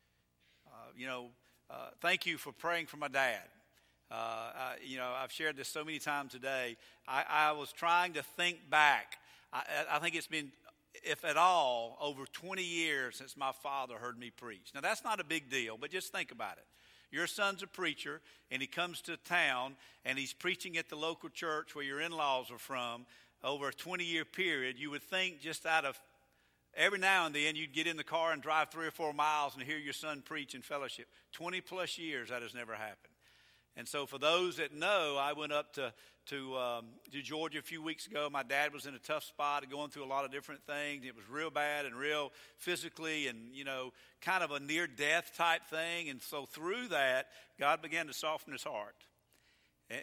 Uh, 0.66 0.88
you 0.98 1.06
know, 1.06 1.28
uh, 1.70 1.90
thank 2.02 2.26
you 2.26 2.40
for 2.40 2.52
praying 2.52 2.88
for 2.88 2.98
my 2.98 3.08
dad. 3.08 3.44
Uh, 4.10 4.16
I, 4.16 4.76
you 4.84 4.98
know, 4.98 5.14
I've 5.16 5.32
shared 5.32 5.58
this 5.58 5.68
so 5.68 5.84
many 5.84 6.00
times 6.00 6.32
today. 6.32 6.76
I, 7.08 7.24
I 7.30 7.52
was 7.52 7.72
trying 7.72 8.14
to 8.14 8.24
think 8.24 8.68
back. 8.70 9.18
I, 9.54 9.62
I 9.92 10.00
think 10.00 10.16
it's 10.16 10.28
been, 10.28 10.52
if 11.04 11.24
at 11.24 11.38
all, 11.38 11.98
over 12.02 12.26
20 12.26 12.64
years 12.64 13.16
since 13.16 13.38
my 13.38 13.52
father 13.62 13.96
heard 13.96 14.18
me 14.18 14.32
preach. 14.32 14.72
Now, 14.74 14.82
that's 14.82 15.04
not 15.04 15.20
a 15.20 15.24
big 15.24 15.52
deal, 15.52 15.78
but 15.80 15.92
just 15.92 16.12
think 16.12 16.32
about 16.32 16.58
it. 16.58 16.66
Your 17.12 17.27
son's 17.27 17.62
a 17.62 17.68
preacher, 17.68 18.22
and 18.50 18.62
he 18.62 18.68
comes 18.68 19.01
to 19.01 19.18
town, 19.18 19.75
and 20.06 20.18
he's 20.18 20.34
preaching 20.34 20.77
at 20.77 20.89
the 20.89 20.96
local 20.96 21.30
church 21.30 21.75
where 21.75 21.84
your 21.84 22.01
in 22.01 22.12
laws 22.12 22.50
are 22.51 22.58
from 22.58 23.06
over 23.44 23.70
a 23.70 23.74
20 23.74 24.03
year 24.03 24.25
period. 24.25 24.77
You 24.80 24.91
would 24.91 25.03
think 25.03 25.41
just 25.41 25.65
out 25.65 25.86
of 25.86 26.00
every 26.75 27.00
now 27.00 27.25
and 27.25 27.36
then 27.36 27.56
you'd 27.56 27.74
get 27.74 27.88
in 27.88 27.98
the 27.98 28.03
car 28.03 28.32
and 28.32 28.41
drive 28.41 28.70
three 28.70 28.88
or 28.88 28.91
four 28.91 29.13
miles 29.13 29.56
and 29.56 29.63
hear 29.63 29.77
your 29.77 29.94
son 29.94 30.22
preach 30.22 30.56
in 30.56 30.62
fellowship. 30.62 31.08
20 31.34 31.62
plus 31.62 31.98
years, 31.98 32.30
that 32.30 32.41
has 32.41 32.53
never 32.53 32.74
happened. 32.74 33.11
And 33.78 33.88
so, 33.88 34.06
for 34.06 34.18
those 34.18 34.58
that 34.58 34.74
know, 34.74 35.18
I 35.20 35.34
went 35.34 35.54
up 35.54 35.74
to 35.74 35.94
to 36.28 36.58
um, 36.58 36.86
to 37.12 37.22
Georgia 37.22 37.60
a 37.60 37.63
few 37.63 37.82
weeks 37.82 38.06
ago. 38.06 38.30
My 38.32 38.44
dad 38.44 38.74
was 38.74 38.86
in 38.86 38.96
a 38.96 39.00
tough 39.00 39.24
spot, 39.24 39.70
going 39.70 39.90
through 39.90 40.04
a 40.04 40.12
lot 40.12 40.25
of 40.25 40.32
different 40.32 40.66
things. 40.66 41.06
It 41.06 41.16
was 41.16 41.28
real 41.30 41.50
bad 41.50 41.86
and 41.86 41.96
real 41.96 42.32
physically, 42.58 43.28
and 43.28 43.54
you 43.54 43.63
know, 43.63 43.94
kind 44.22 44.44
of 44.44 44.51
a 44.51 44.60
near 44.60 44.88
death 44.88 45.32
type 45.38 45.68
thing. 45.70 46.10
And 46.10 46.22
so, 46.22 46.46
through 46.46 46.90
that, 46.90 47.28
God 47.60 47.82
began 47.82 48.08
to 48.08 48.13
soften 48.13 48.51
his 48.51 48.63
heart. 48.63 48.96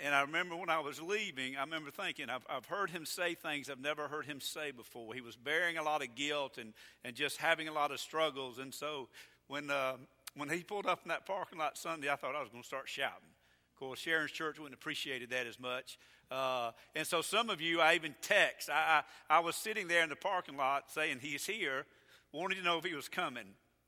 And 0.05 0.15
I 0.15 0.21
remember 0.21 0.55
when 0.55 0.69
I 0.69 0.81
was 0.81 1.01
leaving, 1.01 1.57
I 1.57 1.61
remember 1.61 1.91
thinking, 1.91 2.29
I've, 2.29 2.45
I've 2.51 2.67
heard 2.67 2.91
him 2.91 3.07
say 3.07 3.35
things 3.35 3.71
I've 3.71 3.81
never 3.81 4.07
heard 4.07 4.27
him 4.27 4.39
say 4.39 4.71
before. 4.71 5.15
He 5.15 5.23
was 5.23 5.35
bearing 5.35 5.79
a 5.79 5.83
lot 5.83 6.03
of 6.03 6.15
guilt 6.15 6.59
and, 6.59 6.75
and 7.05 7.17
just 7.17 7.39
having 7.39 7.69
a 7.69 7.73
lot 7.73 7.91
of 7.91 7.99
struggles. 7.99 8.59
And 8.59 8.75
so 8.75 9.09
when, 9.47 9.71
uh, 9.71 9.95
when 10.37 10.51
he 10.51 10.63
pulled 10.63 10.85
up 10.85 11.01
in 11.05 11.09
that 11.09 11.25
parking 11.25 11.59
lot 11.59 11.79
Sunday, 11.79 12.11
I 12.11 12.17
thought 12.17 12.37
I 12.37 12.41
was 12.41 12.51
going 12.51 12.63
to 12.63 12.67
start 12.67 12.87
shouting. 12.87 13.31
Of 13.79 13.87
course, 13.87 14.01
Sharon's 14.01 14.33
church 14.33 14.59
wouldn't 14.59 14.75
appreciated 14.75 15.31
that 15.31 15.47
as 15.47 15.61
much. 15.61 16.01
Uh, 16.33 16.73
and 16.97 17.07
so 17.07 17.23
some 17.23 17.49
of 17.49 17.61
you, 17.61 17.81
I 17.81 17.95
even 17.95 18.13
text. 18.21 18.69
I, 18.69 19.05
I, 19.31 19.37
I 19.37 19.39
was 19.39 19.55
sitting 19.55 19.87
there 19.87 20.03
in 20.03 20.09
the 20.09 20.17
parking 20.17 20.57
lot 20.57 20.91
saying, 20.91 21.19
He's 21.23 21.47
here, 21.47 21.87
wanting 22.33 22.59
to 22.59 22.65
know 22.65 22.79
if 22.79 22.85
he 22.85 22.95
was 22.95 23.07
coming. 23.09 23.45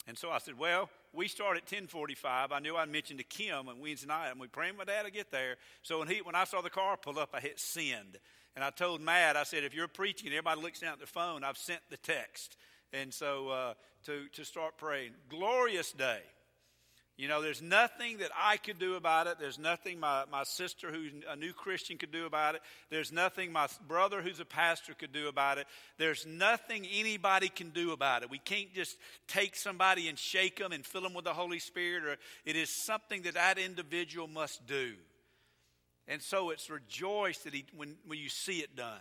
And 0.06 0.16
so 0.16 0.30
I 0.30 0.38
said, 0.38 0.56
Well, 0.56 0.88
we 1.12 1.26
start 1.26 1.56
at 1.56 1.66
10:45. 1.66 2.52
I 2.52 2.60
knew 2.60 2.76
I 2.76 2.86
mentioned 2.86 3.18
to 3.18 3.24
Kim 3.24 3.68
on 3.68 3.80
Wednesday 3.80 4.06
night, 4.06 4.30
and 4.30 4.38
we 4.38 4.46
praying 4.46 4.76
my 4.76 4.84
dad 4.84 5.06
to 5.06 5.10
get 5.10 5.32
there. 5.32 5.56
So 5.82 5.98
when 5.98 6.06
he, 6.06 6.22
when 6.22 6.36
I 6.36 6.44
saw 6.44 6.60
the 6.60 6.70
car 6.70 6.96
pull 6.96 7.18
up, 7.18 7.30
I 7.34 7.40
hit 7.40 7.58
send, 7.58 8.20
and 8.54 8.64
I 8.64 8.70
told 8.70 9.00
Matt, 9.00 9.36
I 9.36 9.42
said, 9.42 9.64
if 9.64 9.74
you're 9.74 9.88
preaching 9.88 10.28
and 10.28 10.36
everybody 10.36 10.60
looks 10.60 10.78
down 10.78 10.92
at 10.92 10.98
their 10.98 11.08
phone, 11.08 11.42
I've 11.42 11.58
sent 11.58 11.80
the 11.90 11.96
text, 11.96 12.56
and 12.92 13.12
so 13.12 13.48
uh, 13.48 13.74
to 14.04 14.28
to 14.34 14.44
start 14.44 14.78
praying. 14.78 15.14
Glorious 15.28 15.90
day. 15.90 16.20
You 17.20 17.28
know, 17.28 17.42
there's 17.42 17.60
nothing 17.60 18.16
that 18.18 18.30
I 18.34 18.56
could 18.56 18.78
do 18.78 18.94
about 18.94 19.26
it. 19.26 19.36
There's 19.38 19.58
nothing 19.58 20.00
my, 20.00 20.24
my 20.32 20.42
sister, 20.42 20.90
who's 20.90 21.12
a 21.28 21.36
new 21.36 21.52
Christian, 21.52 21.98
could 21.98 22.12
do 22.12 22.24
about 22.24 22.54
it. 22.54 22.62
There's 22.88 23.12
nothing 23.12 23.52
my 23.52 23.68
brother, 23.86 24.22
who's 24.22 24.40
a 24.40 24.46
pastor, 24.46 24.94
could 24.94 25.12
do 25.12 25.28
about 25.28 25.58
it. 25.58 25.66
There's 25.98 26.24
nothing 26.24 26.86
anybody 26.90 27.50
can 27.50 27.70
do 27.70 27.92
about 27.92 28.22
it. 28.22 28.30
We 28.30 28.38
can't 28.38 28.72
just 28.72 28.96
take 29.28 29.54
somebody 29.54 30.08
and 30.08 30.18
shake 30.18 30.60
them 30.60 30.72
and 30.72 30.82
fill 30.82 31.02
them 31.02 31.12
with 31.12 31.26
the 31.26 31.34
Holy 31.34 31.58
Spirit. 31.58 32.04
Or 32.04 32.16
it 32.46 32.56
is 32.56 32.70
something 32.70 33.20
that 33.22 33.34
that 33.34 33.58
individual 33.58 34.26
must 34.26 34.66
do. 34.66 34.94
And 36.08 36.22
so 36.22 36.48
it's 36.48 36.70
rejoice 36.70 37.40
that 37.40 37.52
he, 37.52 37.66
when, 37.76 37.96
when 38.06 38.18
you 38.18 38.30
see 38.30 38.60
it 38.60 38.74
done. 38.74 39.00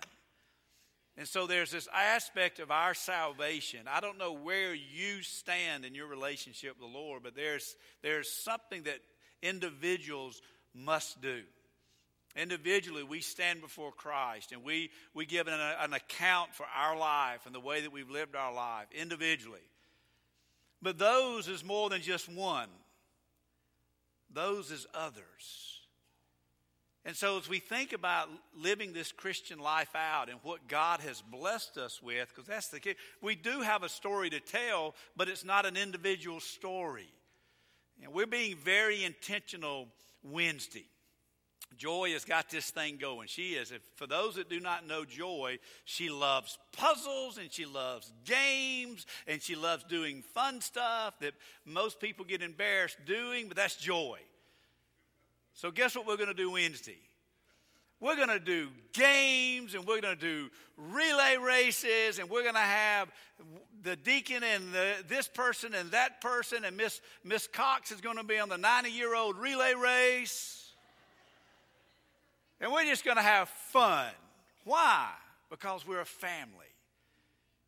And 1.20 1.28
so 1.28 1.48
there's 1.48 1.72
this 1.72 1.90
aspect 1.94 2.60
of 2.60 2.72
our 2.72 2.94
salvation. 2.94 3.82
I 3.92 4.00
don't 4.00 4.18
know 4.18 4.32
where 4.32 4.74
you 4.74 5.22
stand 5.22 5.84
in 5.84 5.94
your 5.94 6.08
relationship 6.08 6.78
with 6.80 6.90
the 6.90 6.98
Lord, 6.98 7.24
but 7.24 7.36
there's, 7.36 7.76
there's 8.02 8.32
something 8.32 8.84
that 8.84 9.00
individuals 9.42 10.42
must 10.74 11.22
do. 11.22 11.42
Individually, 12.38 13.04
we 13.04 13.20
stand 13.20 13.60
before 13.60 13.92
Christ 13.92 14.54
and 14.54 14.64
we, 14.64 14.92
we 15.14 15.26
give 15.26 15.50
an, 15.50 15.60
an 15.60 15.92
account 15.92 16.56
for 16.56 16.66
our 16.74 16.98
life 16.98 17.46
and 17.46 17.54
the 17.54 17.60
way 17.60 17.82
that 17.82 17.92
we've 17.92 18.10
lived 18.10 18.38
our 18.38 18.54
life 18.54 18.88
individually. 18.98 19.60
But 20.82 20.98
those 20.98 21.50
is 21.50 21.66
more 21.66 21.90
than 21.90 22.00
just 22.00 22.30
one, 22.30 22.70
those 24.34 24.72
is 24.72 24.88
others. 24.94 25.79
And 27.06 27.16
so, 27.16 27.38
as 27.38 27.48
we 27.48 27.60
think 27.60 27.94
about 27.94 28.28
living 28.56 28.92
this 28.92 29.12
Christian 29.12 29.60
life 29.60 29.96
out 29.96 30.30
and 30.30 30.38
what 30.44 30.68
God 30.68 31.00
has 31.00 31.22
blessed 31.22 31.78
us 31.78 32.02
with, 32.02 32.28
because 32.30 32.48
that's 32.48 32.68
the 32.68 32.80
key, 32.80 32.96
we 33.22 33.36
do 33.36 33.62
have 33.62 33.84
a 33.84 33.90
story 33.90 34.30
to 34.32 34.40
tell, 34.40 34.96
but 35.16 35.30
it's 35.30 35.46
not 35.46 35.66
an 35.66 35.78
individual 35.78 36.42
story. 36.42 37.10
And 38.04 38.14
we're 38.14 38.28
being 38.28 38.58
very 38.58 39.04
intentional 39.04 39.88
Wednesday. 40.24 40.86
Joy 41.78 42.12
has 42.12 42.26
got 42.26 42.50
this 42.50 42.70
thing 42.72 42.98
going. 42.98 43.28
She 43.28 43.54
is. 43.54 43.72
If, 43.72 43.82
for 43.96 44.08
those 44.08 44.36
that 44.36 44.50
do 44.50 44.60
not 44.60 44.88
know 44.88 45.06
Joy, 45.06 45.60
she 45.86 46.10
loves 46.10 46.58
puzzles 46.74 47.38
and 47.38 47.52
she 47.52 47.66
loves 47.66 48.12
games 48.26 49.06
and 49.28 49.42
she 49.42 49.56
loves 49.56 49.84
doing 49.86 50.22
fun 50.34 50.62
stuff 50.62 51.18
that 51.20 51.34
most 51.66 52.00
people 52.00 52.26
get 52.26 52.42
embarrassed 52.42 52.98
doing, 53.06 53.48
but 53.48 53.56
that's 53.56 53.76
Joy. 53.76 54.20
So, 55.60 55.72
guess 55.72 55.94
what 55.94 56.08
we're 56.08 56.16
going 56.16 56.30
to 56.30 56.34
do 56.34 56.52
Wednesday? 56.52 57.02
We're 58.00 58.16
going 58.16 58.30
to 58.30 58.40
do 58.40 58.70
games 58.94 59.76
and 59.76 59.86
we're 59.86 60.00
going 60.00 60.18
to 60.18 60.22
do 60.22 60.50
relay 60.78 61.36
races 61.36 62.18
and 62.18 62.30
we're 62.30 62.44
going 62.44 62.54
to 62.54 62.62
have 62.62 63.12
the 63.84 63.98
deacon 63.98 64.42
and 64.42 64.72
the, 64.72 64.94
this 65.10 65.28
person 65.28 65.74
and 65.76 65.92
that 65.92 66.22
person 66.22 66.64
and 66.64 66.78
Miss, 66.78 67.02
Miss 67.26 67.46
Cox 67.46 67.92
is 67.92 68.00
going 68.00 68.16
to 68.16 68.24
be 68.24 68.40
on 68.40 68.48
the 68.48 68.58
90 68.58 68.90
year 68.90 69.14
old 69.14 69.36
relay 69.36 69.74
race. 69.74 70.72
And 72.62 72.72
we're 72.72 72.86
just 72.86 73.04
going 73.04 73.18
to 73.18 73.22
have 73.22 73.50
fun. 73.50 74.08
Why? 74.64 75.10
Because 75.50 75.86
we're 75.86 76.00
a 76.00 76.06
family. 76.06 76.69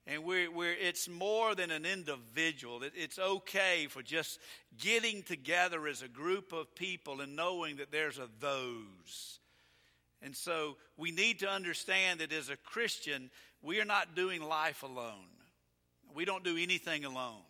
And 0.07 0.23
we're, 0.23 0.49
we're, 0.51 0.73
it's 0.73 1.07
more 1.07 1.53
than 1.53 1.69
an 1.69 1.85
individual. 1.85 2.81
It, 2.83 2.93
it's 2.95 3.19
okay 3.19 3.87
for 3.87 4.01
just 4.01 4.39
getting 4.79 5.21
together 5.21 5.87
as 5.87 6.01
a 6.01 6.07
group 6.07 6.53
of 6.53 6.73
people 6.75 7.21
and 7.21 7.35
knowing 7.35 7.77
that 7.77 7.91
there's 7.91 8.17
a 8.17 8.27
those. 8.39 9.39
And 10.23 10.35
so 10.35 10.77
we 10.97 11.11
need 11.11 11.39
to 11.39 11.49
understand 11.49 12.19
that 12.19 12.31
as 12.31 12.49
a 12.49 12.57
Christian, 12.57 13.29
we 13.61 13.79
are 13.79 13.85
not 13.85 14.15
doing 14.15 14.41
life 14.41 14.83
alone. 14.83 15.27
We 16.15 16.25
don't 16.25 16.43
do 16.43 16.57
anything 16.57 17.05
alone. 17.05 17.43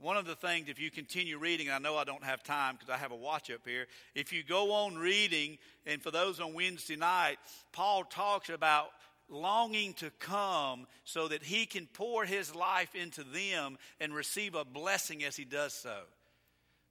One 0.00 0.16
of 0.16 0.26
the 0.26 0.34
things, 0.34 0.68
if 0.68 0.80
you 0.80 0.90
continue 0.90 1.38
reading, 1.38 1.70
I 1.70 1.78
know 1.78 1.96
I 1.96 2.04
don't 2.04 2.24
have 2.24 2.42
time 2.42 2.74
because 2.74 2.92
I 2.92 2.98
have 2.98 3.12
a 3.12 3.16
watch 3.16 3.50
up 3.50 3.60
here. 3.64 3.86
If 4.14 4.32
you 4.32 4.42
go 4.42 4.72
on 4.72 4.96
reading, 4.96 5.56
and 5.86 6.02
for 6.02 6.10
those 6.10 6.40
on 6.40 6.52
Wednesday 6.52 6.96
night, 6.96 7.36
Paul 7.72 8.04
talks 8.04 8.48
about 8.48 8.88
longing 9.28 9.94
to 9.94 10.10
come 10.18 10.86
so 11.04 11.28
that 11.28 11.42
he 11.42 11.66
can 11.66 11.86
pour 11.92 12.24
his 12.24 12.54
life 12.54 12.94
into 12.94 13.24
them 13.24 13.78
and 14.00 14.14
receive 14.14 14.54
a 14.54 14.64
blessing 14.64 15.24
as 15.24 15.36
he 15.36 15.44
does 15.44 15.72
so. 15.72 15.98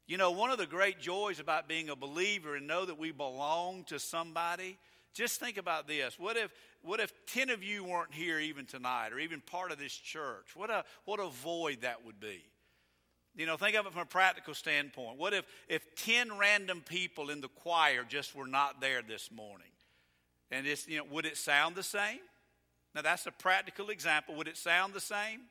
You 0.05 0.17
know, 0.17 0.31
one 0.31 0.51
of 0.51 0.57
the 0.57 0.65
great 0.65 0.99
joys 0.99 1.39
about 1.39 1.67
being 1.67 1.89
a 1.89 1.95
believer 1.95 2.55
and 2.55 2.67
know 2.67 2.85
that 2.85 2.99
we 2.99 3.11
belong 3.11 3.85
to 3.85 3.99
somebody, 3.99 4.77
just 5.13 5.39
think 5.39 5.57
about 5.57 5.87
this. 5.87 6.19
What 6.19 6.37
if 6.37 6.51
what 6.81 6.99
if 6.99 7.13
10 7.27 7.49
of 7.49 7.63
you 7.63 7.85
weren't 7.85 8.13
here 8.13 8.39
even 8.39 8.65
tonight 8.65 9.13
or 9.13 9.19
even 9.19 9.39
part 9.39 9.71
of 9.71 9.79
this 9.79 9.93
church? 9.93 10.55
What 10.55 10.69
a 10.69 10.83
what 11.05 11.19
a 11.19 11.29
void 11.29 11.81
that 11.81 12.05
would 12.05 12.19
be. 12.19 12.43
You 13.35 13.45
know, 13.45 13.57
think 13.57 13.75
of 13.75 13.85
it 13.85 13.93
from 13.93 14.01
a 14.01 14.05
practical 14.05 14.53
standpoint. 14.53 15.17
What 15.17 15.33
if 15.33 15.45
if 15.69 15.95
10 15.95 16.37
random 16.37 16.83
people 16.85 17.29
in 17.29 17.41
the 17.41 17.47
choir 17.47 18.03
just 18.07 18.35
were 18.35 18.47
not 18.47 18.81
there 18.81 19.01
this 19.01 19.31
morning? 19.31 19.72
And 20.53 20.67
it's, 20.67 20.87
you 20.87 20.97
know, 20.97 21.05
would 21.09 21.25
it 21.25 21.37
sound 21.37 21.75
the 21.75 21.83
same? 21.83 22.19
Now, 22.93 23.01
that's 23.01 23.25
a 23.25 23.31
practical 23.31 23.89
example. 23.89 24.35
Would 24.35 24.47
it 24.47 24.57
sound 24.57 24.93
the 24.93 25.01
same? 25.01 25.41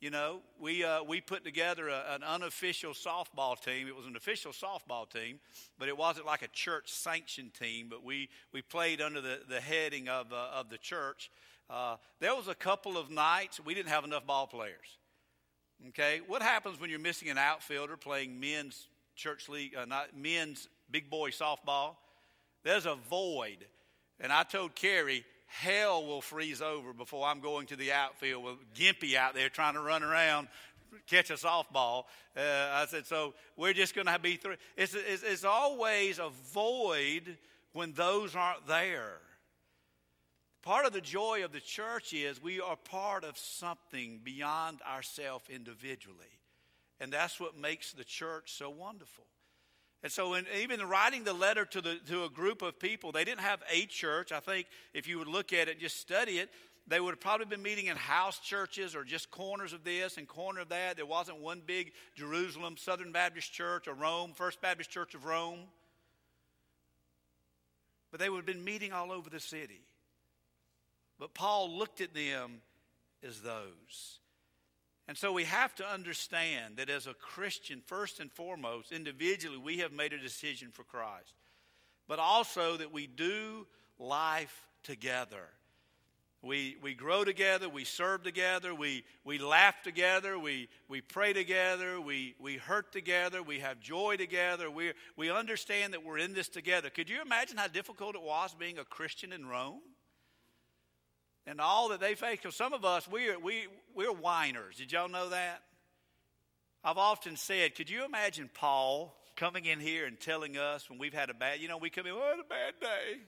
You 0.00 0.10
know, 0.10 0.40
we, 0.60 0.82
uh, 0.82 1.04
we 1.04 1.20
put 1.20 1.44
together 1.44 1.88
a, 1.88 2.04
an 2.10 2.24
unofficial 2.24 2.92
softball 2.92 3.58
team. 3.58 3.86
It 3.86 3.94
was 3.94 4.06
an 4.06 4.16
official 4.16 4.52
softball 4.52 5.08
team, 5.08 5.38
but 5.78 5.88
it 5.88 5.96
wasn't 5.96 6.26
like 6.26 6.42
a 6.42 6.48
church 6.48 6.90
sanctioned 6.92 7.54
team. 7.54 7.86
But 7.88 8.04
we, 8.04 8.28
we 8.52 8.60
played 8.60 9.00
under 9.00 9.20
the, 9.20 9.40
the 9.48 9.60
heading 9.60 10.08
of, 10.08 10.32
uh, 10.32 10.48
of 10.52 10.68
the 10.68 10.78
church. 10.78 11.30
Uh, 11.70 11.96
there 12.20 12.34
was 12.34 12.48
a 12.48 12.54
couple 12.54 12.98
of 12.98 13.10
nights 13.10 13.60
we 13.64 13.72
didn't 13.72 13.88
have 13.88 14.04
enough 14.04 14.26
ball 14.26 14.46
players. 14.46 14.98
Okay, 15.88 16.20
what 16.26 16.42
happens 16.42 16.80
when 16.80 16.90
you're 16.90 16.98
missing 16.98 17.28
an 17.30 17.38
outfielder 17.38 17.96
playing 17.96 18.38
men's 18.40 18.88
church 19.16 19.48
league, 19.48 19.74
uh, 19.76 19.84
not 19.84 20.16
men's 20.16 20.68
big 20.90 21.08
boy 21.08 21.30
softball? 21.30 21.96
There's 22.62 22.86
a 22.86 22.96
void 23.08 23.66
and 24.20 24.32
I 24.32 24.42
told 24.42 24.74
Carrie, 24.74 25.24
hell 25.46 26.04
will 26.04 26.20
freeze 26.20 26.62
over 26.62 26.92
before 26.92 27.26
I'm 27.26 27.40
going 27.40 27.66
to 27.68 27.76
the 27.76 27.92
outfield 27.92 28.44
with 28.44 28.74
Gimpy 28.74 29.14
out 29.14 29.34
there 29.34 29.48
trying 29.48 29.74
to 29.74 29.80
run 29.80 30.02
around, 30.02 30.48
catch 31.06 31.30
a 31.30 31.34
softball. 31.34 32.04
Uh, 32.36 32.70
I 32.72 32.86
said, 32.88 33.06
so 33.06 33.34
we're 33.56 33.72
just 33.72 33.94
going 33.94 34.06
to 34.06 34.18
be 34.18 34.36
through. 34.36 34.56
It's, 34.76 34.94
it's, 34.94 35.22
it's 35.22 35.44
always 35.44 36.18
a 36.18 36.30
void 36.52 37.36
when 37.72 37.92
those 37.92 38.34
aren't 38.34 38.66
there. 38.66 39.18
Part 40.62 40.86
of 40.86 40.92
the 40.92 41.00
joy 41.00 41.44
of 41.44 41.52
the 41.52 41.60
church 41.60 42.14
is 42.14 42.42
we 42.42 42.60
are 42.60 42.76
part 42.76 43.22
of 43.22 43.36
something 43.36 44.20
beyond 44.24 44.80
ourselves 44.82 45.44
individually. 45.50 46.24
And 47.00 47.12
that's 47.12 47.38
what 47.38 47.56
makes 47.56 47.92
the 47.92 48.04
church 48.04 48.54
so 48.56 48.70
wonderful. 48.70 49.26
And 50.04 50.12
so, 50.12 50.34
in, 50.34 50.44
even 50.60 50.86
writing 50.86 51.24
the 51.24 51.32
letter 51.32 51.64
to, 51.64 51.80
the, 51.80 51.96
to 52.08 52.24
a 52.24 52.28
group 52.28 52.60
of 52.60 52.78
people, 52.78 53.10
they 53.10 53.24
didn't 53.24 53.40
have 53.40 53.62
a 53.72 53.86
church. 53.86 54.32
I 54.32 54.40
think 54.40 54.66
if 54.92 55.08
you 55.08 55.18
would 55.18 55.28
look 55.28 55.54
at 55.54 55.66
it, 55.66 55.80
just 55.80 55.98
study 55.98 56.32
it, 56.32 56.50
they 56.86 57.00
would 57.00 57.12
have 57.12 57.20
probably 57.20 57.46
been 57.46 57.62
meeting 57.62 57.86
in 57.86 57.96
house 57.96 58.38
churches 58.38 58.94
or 58.94 59.02
just 59.02 59.30
corners 59.30 59.72
of 59.72 59.82
this 59.82 60.18
and 60.18 60.28
corner 60.28 60.60
of 60.60 60.68
that. 60.68 60.96
There 60.96 61.06
wasn't 61.06 61.38
one 61.40 61.62
big 61.64 61.92
Jerusalem 62.14 62.76
Southern 62.76 63.12
Baptist 63.12 63.50
Church 63.50 63.88
or 63.88 63.94
Rome, 63.94 64.32
First 64.34 64.60
Baptist 64.60 64.90
Church 64.90 65.14
of 65.14 65.24
Rome. 65.24 65.60
But 68.10 68.20
they 68.20 68.28
would 68.28 68.36
have 68.36 68.46
been 68.46 68.62
meeting 68.62 68.92
all 68.92 69.10
over 69.10 69.30
the 69.30 69.40
city. 69.40 69.80
But 71.18 71.32
Paul 71.32 71.78
looked 71.78 72.02
at 72.02 72.12
them 72.12 72.60
as 73.26 73.40
those. 73.40 74.18
And 75.06 75.18
so 75.18 75.32
we 75.32 75.44
have 75.44 75.74
to 75.76 75.86
understand 75.86 76.78
that 76.78 76.88
as 76.88 77.06
a 77.06 77.14
Christian, 77.14 77.82
first 77.84 78.20
and 78.20 78.32
foremost, 78.32 78.90
individually, 78.90 79.58
we 79.58 79.78
have 79.78 79.92
made 79.92 80.12
a 80.14 80.18
decision 80.18 80.68
for 80.72 80.82
Christ. 80.82 81.34
But 82.08 82.18
also 82.18 82.76
that 82.78 82.92
we 82.92 83.06
do 83.06 83.66
life 83.98 84.66
together. 84.82 85.48
We, 86.42 86.76
we 86.82 86.92
grow 86.92 87.24
together, 87.24 87.70
we 87.70 87.84
serve 87.84 88.22
together, 88.22 88.74
we, 88.74 89.04
we 89.24 89.38
laugh 89.38 89.82
together, 89.82 90.38
we, 90.38 90.68
we 90.88 91.00
pray 91.00 91.32
together, 91.32 91.98
we, 91.98 92.34
we 92.38 92.58
hurt 92.58 92.92
together, 92.92 93.42
we 93.42 93.60
have 93.60 93.80
joy 93.80 94.16
together, 94.18 94.70
we, 94.70 94.92
we 95.16 95.30
understand 95.30 95.94
that 95.94 96.04
we're 96.04 96.18
in 96.18 96.34
this 96.34 96.48
together. 96.48 96.90
Could 96.90 97.08
you 97.08 97.22
imagine 97.22 97.56
how 97.56 97.68
difficult 97.68 98.14
it 98.14 98.22
was 98.22 98.54
being 98.58 98.78
a 98.78 98.84
Christian 98.84 99.32
in 99.32 99.46
Rome? 99.46 99.80
And 101.46 101.60
all 101.60 101.90
that 101.90 102.00
they 102.00 102.14
face. 102.14 102.38
because 102.40 102.56
some 102.56 102.72
of 102.72 102.84
us, 102.84 103.06
we're, 103.06 103.38
we, 103.38 103.66
we're 103.94 104.12
whiners. 104.12 104.76
Did 104.76 104.92
y'all 104.92 105.08
know 105.08 105.28
that? 105.28 105.62
I've 106.82 106.98
often 106.98 107.36
said, 107.36 107.74
could 107.74 107.90
you 107.90 108.04
imagine 108.04 108.50
Paul 108.52 109.14
coming 109.36 109.64
in 109.64 109.80
here 109.80 110.06
and 110.06 110.18
telling 110.18 110.56
us 110.56 110.88
when 110.88 110.98
we've 110.98 111.14
had 111.14 111.30
a 111.30 111.34
bad, 111.34 111.60
you 111.60 111.68
know, 111.68 111.78
we 111.78 111.90
come 111.90 112.06
in, 112.06 112.14
had 112.14 112.40
a 112.40 112.48
bad 112.48 112.74
day. 112.80 113.20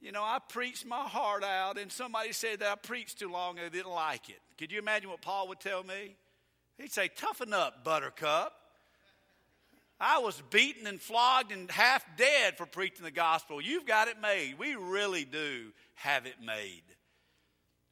You 0.00 0.12
know, 0.12 0.22
I 0.22 0.38
preached 0.48 0.86
my 0.86 1.02
heart 1.02 1.42
out, 1.42 1.76
and 1.76 1.90
somebody 1.90 2.32
said 2.32 2.60
that 2.60 2.70
I 2.70 2.74
preached 2.76 3.18
too 3.18 3.30
long 3.30 3.58
and 3.58 3.66
they 3.66 3.76
didn't 3.76 3.92
like 3.92 4.28
it. 4.28 4.38
Could 4.56 4.70
you 4.70 4.78
imagine 4.78 5.10
what 5.10 5.22
Paul 5.22 5.48
would 5.48 5.60
tell 5.60 5.82
me? 5.82 6.14
He'd 6.78 6.92
say, 6.92 7.08
Toughen 7.08 7.52
up, 7.52 7.84
buttercup. 7.84 8.52
I 10.00 10.18
was 10.18 10.40
beaten 10.50 10.86
and 10.86 11.00
flogged 11.00 11.50
and 11.50 11.68
half 11.68 12.04
dead 12.16 12.56
for 12.56 12.66
preaching 12.66 13.04
the 13.04 13.10
gospel. 13.10 13.60
You've 13.60 13.84
got 13.84 14.06
it 14.06 14.20
made. 14.20 14.54
We 14.56 14.76
really 14.76 15.24
do 15.24 15.72
have 15.98 16.26
it 16.26 16.36
made. 16.44 16.82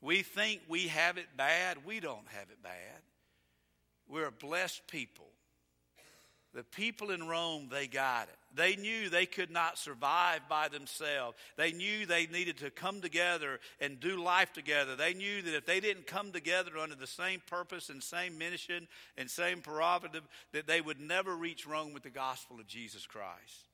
We 0.01 0.23
think 0.23 0.61
we 0.69 0.89
have 0.89 1.19
it 1.19 1.27
bad. 1.37 1.79
We 1.85 2.01
don't 2.01 2.29
have 2.29 2.51
it 2.51 2.63
bad. 2.63 3.03
We're 4.09 4.29
a 4.29 4.33
blessed 4.33 4.87
people. 4.87 5.27
The 6.55 6.63
people 6.63 7.11
in 7.11 7.29
Rome, 7.29 7.69
they 7.71 7.87
got 7.87 8.29
it. 8.29 8.37
They 8.55 8.77
knew 8.77 9.11
they 9.11 9.27
could 9.27 9.51
not 9.51 9.77
survive 9.77 10.41
by 10.49 10.69
themselves. 10.69 11.37
They 11.57 11.73
knew 11.73 12.07
they 12.07 12.27
needed 12.27 12.57
to 12.59 12.71
come 12.71 13.03
together 13.03 13.61
and 13.79 14.01
do 14.01 14.23
life 14.23 14.55
together. 14.55 14.97
They 14.97 15.13
knew 15.13 15.43
that 15.43 15.55
if 15.55 15.67
they 15.67 15.81
didn't 15.81 16.07
come 16.07 16.33
together 16.33 16.79
under 16.79 16.95
the 16.95 17.07
same 17.07 17.43
purpose 17.47 17.91
and 17.91 18.03
same 18.03 18.39
mission 18.39 18.89
and 19.19 19.31
same 19.31 19.61
prerogative, 19.61 20.23
that 20.53 20.67
they 20.67 20.81
would 20.81 21.01
never 21.01 21.37
reach 21.37 21.67
Rome 21.67 21.93
with 21.93 22.05
the 22.05 22.11
gospel 22.11 22.59
of 22.59 22.67
Jesus 22.67 23.07
Christ. 23.07 23.69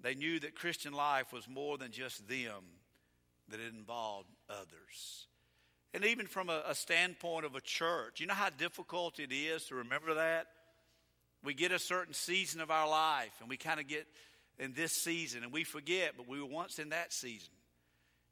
They 0.00 0.14
knew 0.14 0.38
that 0.40 0.54
Christian 0.54 0.92
life 0.92 1.32
was 1.32 1.48
more 1.48 1.76
than 1.76 1.90
just 1.90 2.28
them, 2.28 2.62
that 3.50 3.60
it 3.60 3.72
involved 3.72 4.28
others. 4.48 5.26
And 5.94 6.04
even 6.04 6.26
from 6.26 6.50
a, 6.50 6.62
a 6.66 6.74
standpoint 6.74 7.46
of 7.46 7.54
a 7.54 7.60
church, 7.60 8.20
you 8.20 8.26
know 8.26 8.34
how 8.34 8.50
difficult 8.50 9.18
it 9.18 9.32
is 9.32 9.64
to 9.66 9.76
remember 9.76 10.14
that? 10.14 10.46
We 11.42 11.54
get 11.54 11.72
a 11.72 11.78
certain 11.78 12.14
season 12.14 12.60
of 12.60 12.70
our 12.70 12.88
life 12.88 13.32
and 13.40 13.48
we 13.48 13.56
kind 13.56 13.80
of 13.80 13.88
get 13.88 14.06
in 14.58 14.74
this 14.74 14.92
season 14.92 15.44
and 15.44 15.52
we 15.52 15.64
forget, 15.64 16.14
but 16.16 16.28
we 16.28 16.40
were 16.40 16.48
once 16.48 16.78
in 16.78 16.90
that 16.90 17.12
season. 17.12 17.50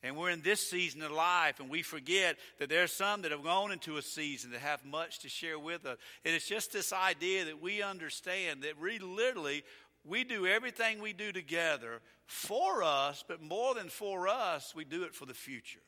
And 0.03 0.17
we're 0.17 0.31
in 0.31 0.43
this 0.43 0.69
season 0.69 1.03
of 1.03 1.11
life 1.11 1.59
and 1.59 1.71
we 1.71 1.83
forget 1.83 2.37
that 2.59 2.69
there's 2.69 2.93
some 2.93 3.23
that 3.23 3.33
have 3.33 3.43
gone 3.43 3.73
into 3.73 3.97
a 3.97 4.03
season 4.03 4.51
that 4.51 4.61
have 4.61 4.85
much 4.85 5.21
to 5.21 5.29
share 5.29 5.59
with 5.59 5.87
us. 5.87 5.97
And 6.25 6.35
it's 6.35 6.49
just 6.49 6.73
this 6.73 6.93
idea 6.93 7.47
that 7.47 7.63
we 7.63 7.83
understand 7.83 8.63
that 8.63 8.81
we 8.81 8.99
literally 8.99 9.65
we 10.07 10.25
do 10.25 10.47
everything 10.47 11.01
we 11.01 11.13
do 11.13 11.33
together 11.33 12.01
for 12.27 12.83
us, 12.83 13.25
but 13.27 13.43
more 13.43 13.75
than 13.75 13.89
for 13.89 14.29
us, 14.29 14.75
we 14.75 14.85
do 14.85 15.03
it 15.05 15.15
for 15.15 15.27
the 15.27 15.35
future. 15.35 15.81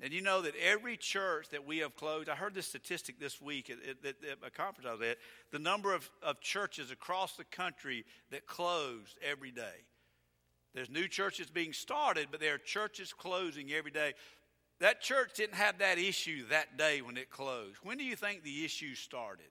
And 0.00 0.12
you 0.12 0.20
know 0.20 0.42
that 0.42 0.54
every 0.60 0.96
church 0.96 1.50
that 1.50 1.64
we 1.64 1.78
have 1.78 1.94
closed, 1.94 2.28
I 2.28 2.34
heard 2.34 2.54
this 2.54 2.66
statistic 2.66 3.20
this 3.20 3.40
week 3.40 3.70
at, 3.70 3.78
at, 3.88 4.16
at 4.28 4.38
a 4.44 4.50
conference 4.50 4.88
I 4.88 4.92
was 4.94 5.02
at, 5.02 5.18
the 5.52 5.60
number 5.60 5.94
of, 5.94 6.10
of 6.22 6.40
churches 6.40 6.90
across 6.90 7.36
the 7.36 7.44
country 7.44 8.04
that 8.30 8.46
closed 8.46 9.16
every 9.22 9.52
day. 9.52 9.86
There's 10.74 10.90
new 10.90 11.06
churches 11.06 11.50
being 11.50 11.72
started, 11.72 12.28
but 12.30 12.40
there 12.40 12.54
are 12.54 12.58
churches 12.58 13.12
closing 13.12 13.70
every 13.72 13.92
day. 13.92 14.14
That 14.80 15.00
church 15.00 15.34
didn't 15.36 15.54
have 15.54 15.78
that 15.78 15.98
issue 15.98 16.46
that 16.48 16.76
day 16.76 17.02
when 17.02 17.16
it 17.16 17.30
closed. 17.30 17.78
When 17.84 17.98
do 17.98 18.04
you 18.04 18.16
think 18.16 18.42
the 18.42 18.64
issue 18.64 18.96
started? 18.96 19.46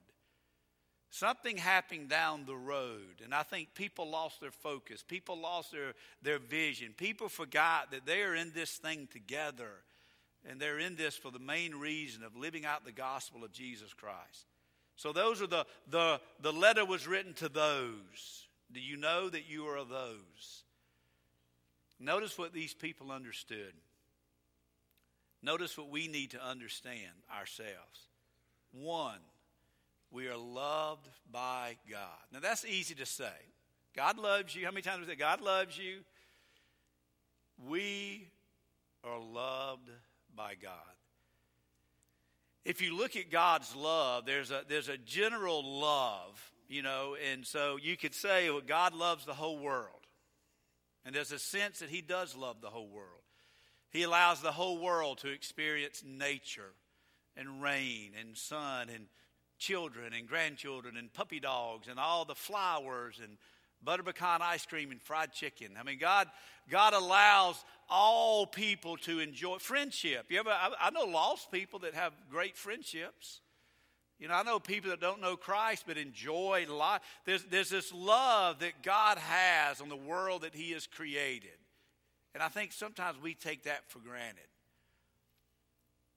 Something 1.11 1.57
happened 1.57 2.07
down 2.07 2.45
the 2.45 2.55
road, 2.55 3.21
and 3.23 3.35
I 3.35 3.43
think 3.43 3.75
people 3.75 4.09
lost 4.09 4.39
their 4.39 4.51
focus. 4.51 5.03
People 5.05 5.39
lost 5.39 5.71
their, 5.71 5.93
their 6.23 6.39
vision. 6.39 6.93
People 6.95 7.27
forgot 7.27 7.91
that 7.91 8.05
they 8.05 8.23
are 8.23 8.33
in 8.33 8.51
this 8.55 8.71
thing 8.77 9.07
together 9.11 9.71
and 10.49 10.59
they're 10.59 10.79
in 10.79 10.95
this 10.95 11.15
for 11.15 11.31
the 11.31 11.39
main 11.39 11.75
reason 11.75 12.23
of 12.23 12.35
living 12.35 12.65
out 12.65 12.85
the 12.85 12.91
gospel 12.91 13.43
of 13.43 13.51
Jesus 13.51 13.93
Christ. 13.93 14.47
So 14.95 15.13
those 15.13 15.41
are 15.41 15.47
the, 15.47 15.65
the, 15.89 16.19
the 16.41 16.53
letter 16.53 16.85
was 16.85 17.07
written 17.07 17.33
to 17.35 17.49
those. 17.49 18.47
Do 18.71 18.79
you 18.79 18.97
know 18.97 19.29
that 19.29 19.49
you 19.49 19.65
are 19.65 19.83
those? 19.83 20.63
Notice 21.99 22.37
what 22.37 22.53
these 22.53 22.73
people 22.73 23.11
understood. 23.11 23.73
Notice 25.43 25.77
what 25.77 25.89
we 25.89 26.07
need 26.07 26.31
to 26.31 26.43
understand 26.43 27.11
ourselves. 27.35 28.07
One, 28.71 29.19
we 30.11 30.27
are 30.27 30.37
loved 30.37 30.80
by 31.31 31.77
God. 31.89 31.99
Now 32.31 32.39
that's 32.39 32.65
easy 32.65 32.95
to 32.95 33.05
say. 33.05 33.31
God 33.95 34.17
loves 34.17 34.55
you. 34.55 34.65
How 34.65 34.71
many 34.71 34.81
times 34.81 35.01
we 35.01 35.11
say 35.11 35.15
God 35.17 35.41
loves 35.41 35.77
you? 35.77 35.99
We 37.67 38.27
are 39.03 39.19
loved 39.19 39.89
by 40.35 40.55
God. 40.61 40.71
If 42.63 42.81
you 42.81 42.95
look 42.95 43.15
at 43.15 43.31
God's 43.31 43.75
love, 43.75 44.25
there's 44.25 44.51
a, 44.51 44.61
there's 44.67 44.89
a 44.89 44.97
general 44.97 45.79
love, 45.79 46.51
you 46.69 46.83
know, 46.83 47.15
and 47.31 47.45
so 47.45 47.77
you 47.81 47.97
could 47.97 48.13
say 48.13 48.49
well, 48.49 48.61
God 48.65 48.93
loves 48.93 49.25
the 49.25 49.33
whole 49.33 49.57
world. 49.57 49.87
And 51.03 51.15
there's 51.15 51.31
a 51.31 51.39
sense 51.39 51.79
that 51.79 51.89
He 51.89 52.01
does 52.01 52.35
love 52.35 52.61
the 52.61 52.69
whole 52.69 52.87
world. 52.87 53.07
He 53.89 54.03
allows 54.03 54.41
the 54.41 54.51
whole 54.51 54.77
world 54.77 55.17
to 55.19 55.29
experience 55.29 56.03
nature 56.05 56.73
and 57.35 57.61
rain 57.61 58.11
and 58.19 58.37
sun 58.37 58.89
and 58.89 59.07
children 59.61 60.13
and 60.13 60.27
grandchildren 60.27 60.97
and 60.97 61.13
puppy 61.13 61.39
dogs 61.39 61.87
and 61.87 61.99
all 61.99 62.25
the 62.25 62.35
flowers 62.35 63.21
and 63.23 63.37
butter 63.83 64.03
pecan 64.03 64.41
ice 64.41 64.65
cream 64.65 64.91
and 64.91 65.01
fried 65.01 65.31
chicken. 65.31 65.69
I 65.79 65.83
mean, 65.83 65.99
God, 65.99 66.27
God 66.69 66.93
allows 66.93 67.63
all 67.89 68.47
people 68.47 68.97
to 68.97 69.19
enjoy 69.19 69.57
friendship. 69.59 70.25
You 70.29 70.39
ever? 70.39 70.49
I, 70.49 70.71
I 70.81 70.89
know 70.89 71.05
lost 71.05 71.51
people 71.51 71.79
that 71.79 71.93
have 71.93 72.11
great 72.29 72.57
friendships. 72.57 73.41
You 74.19 74.27
know, 74.27 74.35
I 74.35 74.43
know 74.43 74.59
people 74.59 74.89
that 74.89 74.99
don't 74.99 75.21
know 75.21 75.35
Christ 75.35 75.85
but 75.87 75.97
enjoy 75.97 76.65
life. 76.69 77.01
There's, 77.25 77.43
there's 77.45 77.69
this 77.69 77.91
love 77.93 78.59
that 78.59 78.83
God 78.83 79.17
has 79.17 79.79
on 79.79 79.89
the 79.89 79.95
world 79.95 80.43
that 80.43 80.53
He 80.53 80.71
has 80.71 80.85
created. 80.85 81.49
And 82.33 82.41
I 82.41 82.47
think 82.47 82.71
sometimes 82.71 83.17
we 83.21 83.33
take 83.33 83.63
that 83.63 83.89
for 83.89 83.99
granted. 83.99 84.45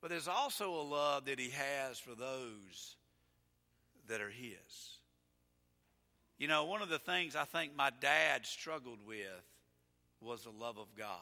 But 0.02 0.10
there's 0.10 0.28
also 0.28 0.70
a 0.70 0.82
love 0.82 1.24
that 1.26 1.38
He 1.38 1.50
has 1.50 1.98
for 1.98 2.14
those 2.14 2.96
that 4.08 4.20
are 4.20 4.30
His. 4.30 4.98
You 6.38 6.48
know, 6.48 6.64
one 6.64 6.82
of 6.82 6.88
the 6.88 6.98
things 6.98 7.36
I 7.36 7.44
think 7.44 7.76
my 7.76 7.90
dad 8.00 8.44
struggled 8.44 8.98
with 9.06 9.18
was 10.20 10.42
the 10.42 10.50
love 10.50 10.78
of 10.78 10.94
God. 10.96 11.18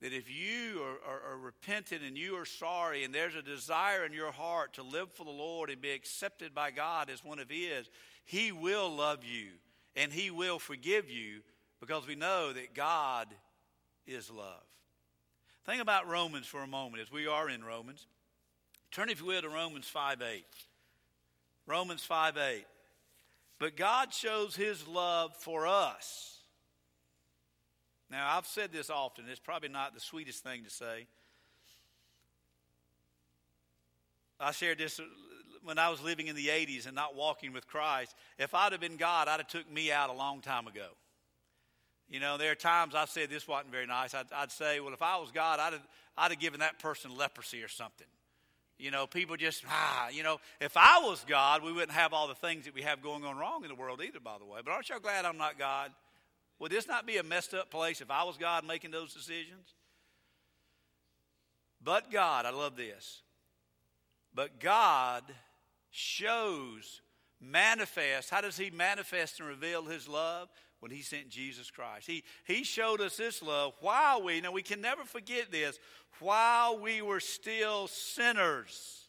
That 0.00 0.12
if 0.12 0.30
you 0.30 0.82
are, 0.82 1.12
are, 1.12 1.32
are, 1.32 1.38
repentant 1.38 2.02
and 2.06 2.16
you 2.16 2.36
are 2.36 2.44
sorry 2.44 3.04
and 3.04 3.14
there's 3.14 3.34
a 3.34 3.42
desire 3.42 4.04
in 4.04 4.12
your 4.12 4.32
heart 4.32 4.74
to 4.74 4.82
live 4.82 5.10
for 5.12 5.24
the 5.24 5.30
Lord 5.30 5.70
and 5.70 5.80
be 5.80 5.92
accepted 5.92 6.54
by 6.54 6.70
God 6.70 7.10
as 7.10 7.24
one 7.24 7.38
of 7.38 7.48
His, 7.48 7.88
He 8.24 8.52
will 8.52 8.94
love 8.94 9.24
you 9.24 9.50
and 9.96 10.12
He 10.12 10.30
will 10.30 10.58
forgive 10.58 11.08
you 11.10 11.40
because 11.80 12.06
we 12.06 12.16
know 12.16 12.52
that 12.52 12.74
God 12.74 13.28
is 14.06 14.30
love. 14.30 14.62
Think 15.64 15.80
about 15.80 16.08
Romans 16.08 16.46
for 16.46 16.62
a 16.62 16.66
moment 16.66 17.02
as 17.02 17.10
we 17.10 17.26
are 17.26 17.48
in 17.48 17.64
Romans. 17.64 18.06
Turn, 18.90 19.08
if 19.08 19.20
you 19.20 19.26
will, 19.26 19.42
to 19.42 19.48
Romans 19.48 19.86
5 19.86 20.20
8. 20.20 20.44
Romans 21.66 22.02
5 22.04 22.36
8. 22.36 22.64
But 23.58 23.76
God 23.76 24.12
shows 24.12 24.56
his 24.56 24.86
love 24.86 25.34
for 25.36 25.66
us. 25.66 26.38
Now, 28.10 28.36
I've 28.36 28.46
said 28.46 28.72
this 28.72 28.90
often. 28.90 29.24
It's 29.28 29.40
probably 29.40 29.68
not 29.68 29.94
the 29.94 30.00
sweetest 30.00 30.42
thing 30.42 30.64
to 30.64 30.70
say. 30.70 31.06
I 34.38 34.50
shared 34.50 34.78
this 34.78 35.00
when 35.62 35.78
I 35.78 35.88
was 35.88 36.02
living 36.02 36.26
in 36.26 36.36
the 36.36 36.48
80s 36.48 36.86
and 36.86 36.94
not 36.94 37.16
walking 37.16 37.52
with 37.52 37.66
Christ. 37.66 38.14
If 38.38 38.54
I'd 38.54 38.72
have 38.72 38.80
been 38.80 38.96
God, 38.96 39.28
I'd 39.28 39.40
have 39.40 39.48
took 39.48 39.70
me 39.70 39.90
out 39.90 40.10
a 40.10 40.12
long 40.12 40.40
time 40.40 40.66
ago. 40.66 40.88
You 42.08 42.20
know, 42.20 42.36
there 42.36 42.52
are 42.52 42.56
times 42.56 42.94
I've 42.94 43.08
said 43.08 43.30
this 43.30 43.48
wasn't 43.48 43.72
very 43.72 43.86
nice. 43.86 44.14
I'd, 44.14 44.26
I'd 44.34 44.52
say, 44.52 44.80
well, 44.80 44.92
if 44.92 45.00
I 45.00 45.16
was 45.16 45.30
God, 45.30 45.58
I'd 45.58 45.72
have, 45.72 45.88
I'd 46.16 46.30
have 46.32 46.40
given 46.40 46.60
that 46.60 46.78
person 46.78 47.16
leprosy 47.16 47.62
or 47.62 47.68
something. 47.68 48.06
You 48.84 48.90
know, 48.90 49.06
people 49.06 49.38
just, 49.38 49.64
ah, 49.66 50.10
you 50.10 50.22
know, 50.22 50.36
if 50.60 50.76
I 50.76 50.98
was 50.98 51.24
God, 51.26 51.62
we 51.62 51.72
wouldn't 51.72 51.92
have 51.92 52.12
all 52.12 52.28
the 52.28 52.34
things 52.34 52.66
that 52.66 52.74
we 52.74 52.82
have 52.82 53.00
going 53.00 53.24
on 53.24 53.38
wrong 53.38 53.62
in 53.62 53.70
the 53.70 53.74
world 53.74 54.02
either, 54.06 54.20
by 54.20 54.36
the 54.38 54.44
way. 54.44 54.60
But 54.62 54.72
aren't 54.72 54.90
y'all 54.90 55.00
glad 55.00 55.24
I'm 55.24 55.38
not 55.38 55.58
God? 55.58 55.90
Would 56.58 56.70
this 56.70 56.86
not 56.86 57.06
be 57.06 57.16
a 57.16 57.22
messed 57.22 57.54
up 57.54 57.70
place 57.70 58.02
if 58.02 58.10
I 58.10 58.24
was 58.24 58.36
God 58.36 58.66
making 58.66 58.90
those 58.90 59.14
decisions? 59.14 59.72
But 61.82 62.10
God, 62.10 62.44
I 62.44 62.50
love 62.50 62.76
this. 62.76 63.22
But 64.34 64.60
God 64.60 65.22
shows, 65.90 67.00
manifests. 67.40 68.30
How 68.30 68.42
does 68.42 68.58
He 68.58 68.68
manifest 68.68 69.40
and 69.40 69.48
reveal 69.48 69.86
His 69.86 70.06
love? 70.06 70.50
When 70.84 70.90
he 70.90 71.00
sent 71.00 71.30
Jesus 71.30 71.70
Christ. 71.70 72.06
He, 72.06 72.22
he 72.46 72.62
showed 72.62 73.00
us 73.00 73.16
this 73.16 73.42
love 73.42 73.72
while 73.80 74.22
we, 74.22 74.42
now 74.42 74.52
we 74.52 74.60
can 74.60 74.82
never 74.82 75.02
forget 75.04 75.50
this, 75.50 75.78
while 76.20 76.78
we 76.78 77.00
were 77.00 77.20
still 77.20 77.88
sinners. 77.88 79.06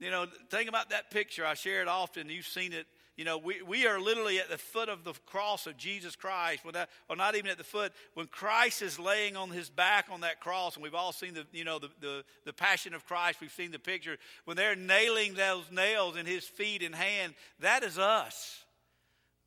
You 0.00 0.10
know, 0.10 0.24
think 0.48 0.70
about 0.70 0.88
that 0.90 1.10
picture. 1.10 1.44
I 1.44 1.52
share 1.52 1.82
it 1.82 1.88
often. 1.88 2.30
You've 2.30 2.46
seen 2.46 2.72
it. 2.72 2.86
You 3.18 3.26
know, 3.26 3.36
we, 3.36 3.60
we 3.60 3.86
are 3.86 4.00
literally 4.00 4.38
at 4.38 4.48
the 4.48 4.56
foot 4.56 4.88
of 4.88 5.04
the 5.04 5.12
cross 5.26 5.66
of 5.66 5.76
Jesus 5.76 6.16
Christ, 6.16 6.64
when 6.64 6.72
that, 6.72 6.88
or 7.10 7.16
not 7.16 7.36
even 7.36 7.50
at 7.50 7.58
the 7.58 7.62
foot. 7.62 7.92
When 8.14 8.26
Christ 8.26 8.80
is 8.80 8.98
laying 8.98 9.36
on 9.36 9.50
his 9.50 9.68
back 9.68 10.06
on 10.10 10.22
that 10.22 10.40
cross, 10.40 10.74
and 10.74 10.82
we've 10.82 10.94
all 10.94 11.12
seen 11.12 11.34
the, 11.34 11.44
you 11.52 11.64
know, 11.64 11.78
the, 11.78 11.90
the, 12.00 12.24
the 12.46 12.54
passion 12.54 12.94
of 12.94 13.04
Christ, 13.04 13.42
we've 13.42 13.52
seen 13.52 13.72
the 13.72 13.78
picture. 13.78 14.16
When 14.46 14.56
they're 14.56 14.74
nailing 14.74 15.34
those 15.34 15.64
nails 15.70 16.16
in 16.16 16.24
his 16.24 16.44
feet 16.44 16.82
and 16.82 16.94
hand, 16.94 17.34
that 17.60 17.82
is 17.82 17.98
us. 17.98 18.63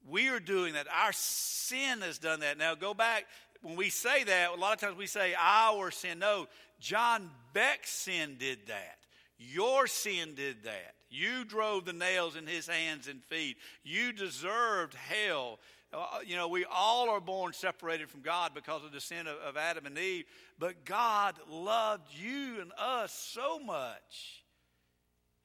We 0.10 0.30
are 0.30 0.40
doing 0.40 0.74
that. 0.74 0.88
Our 1.04 1.12
sin 1.12 2.02
has 2.02 2.18
done 2.18 2.40
that. 2.40 2.58
Now, 2.58 2.76
go 2.76 2.94
back. 2.94 3.26
When 3.62 3.76
we 3.76 3.90
say 3.90 4.24
that, 4.24 4.52
a 4.52 4.56
lot 4.56 4.74
of 4.74 4.80
times 4.80 4.98
we 4.98 5.08
say 5.08 5.36
our 5.38 5.92
sin. 5.92 6.20
No, 6.20 6.48
Jon 6.80 7.30
Beck's 7.54 7.92
sin 7.92 8.36
did 8.40 8.68
that. 8.68 8.98
Your 9.38 9.88
sin 9.88 10.34
did 10.36 10.64
that. 10.64 10.94
You 11.10 11.46
drove 11.46 11.86
the 11.86 11.94
nails 11.94 12.36
in 12.36 12.48
his 12.48 12.68
hands 12.68 13.08
and 13.08 13.24
feet. 13.24 13.58
You 13.84 14.12
deserved 14.12 14.96
hell. 14.96 15.60
Uh, 15.94 16.20
you 16.26 16.36
know, 16.36 16.48
we 16.48 16.66
all 16.66 17.10
are 17.10 17.22
born 17.22 17.54
separated 17.54 18.10
from 18.10 18.22
God 18.22 18.52
because 18.54 18.84
of 18.84 18.92
the 18.92 19.00
sin 19.00 19.26
of, 19.28 19.38
of 19.38 19.58
Adam 19.58 19.86
and 19.86 19.98
Eve. 19.98 20.26
But 20.60 20.86
God 20.86 21.36
loved 21.50 22.08
you 22.14 22.60
and 22.62 22.72
us 22.78 23.14
so 23.14 23.60
much, 23.60 24.44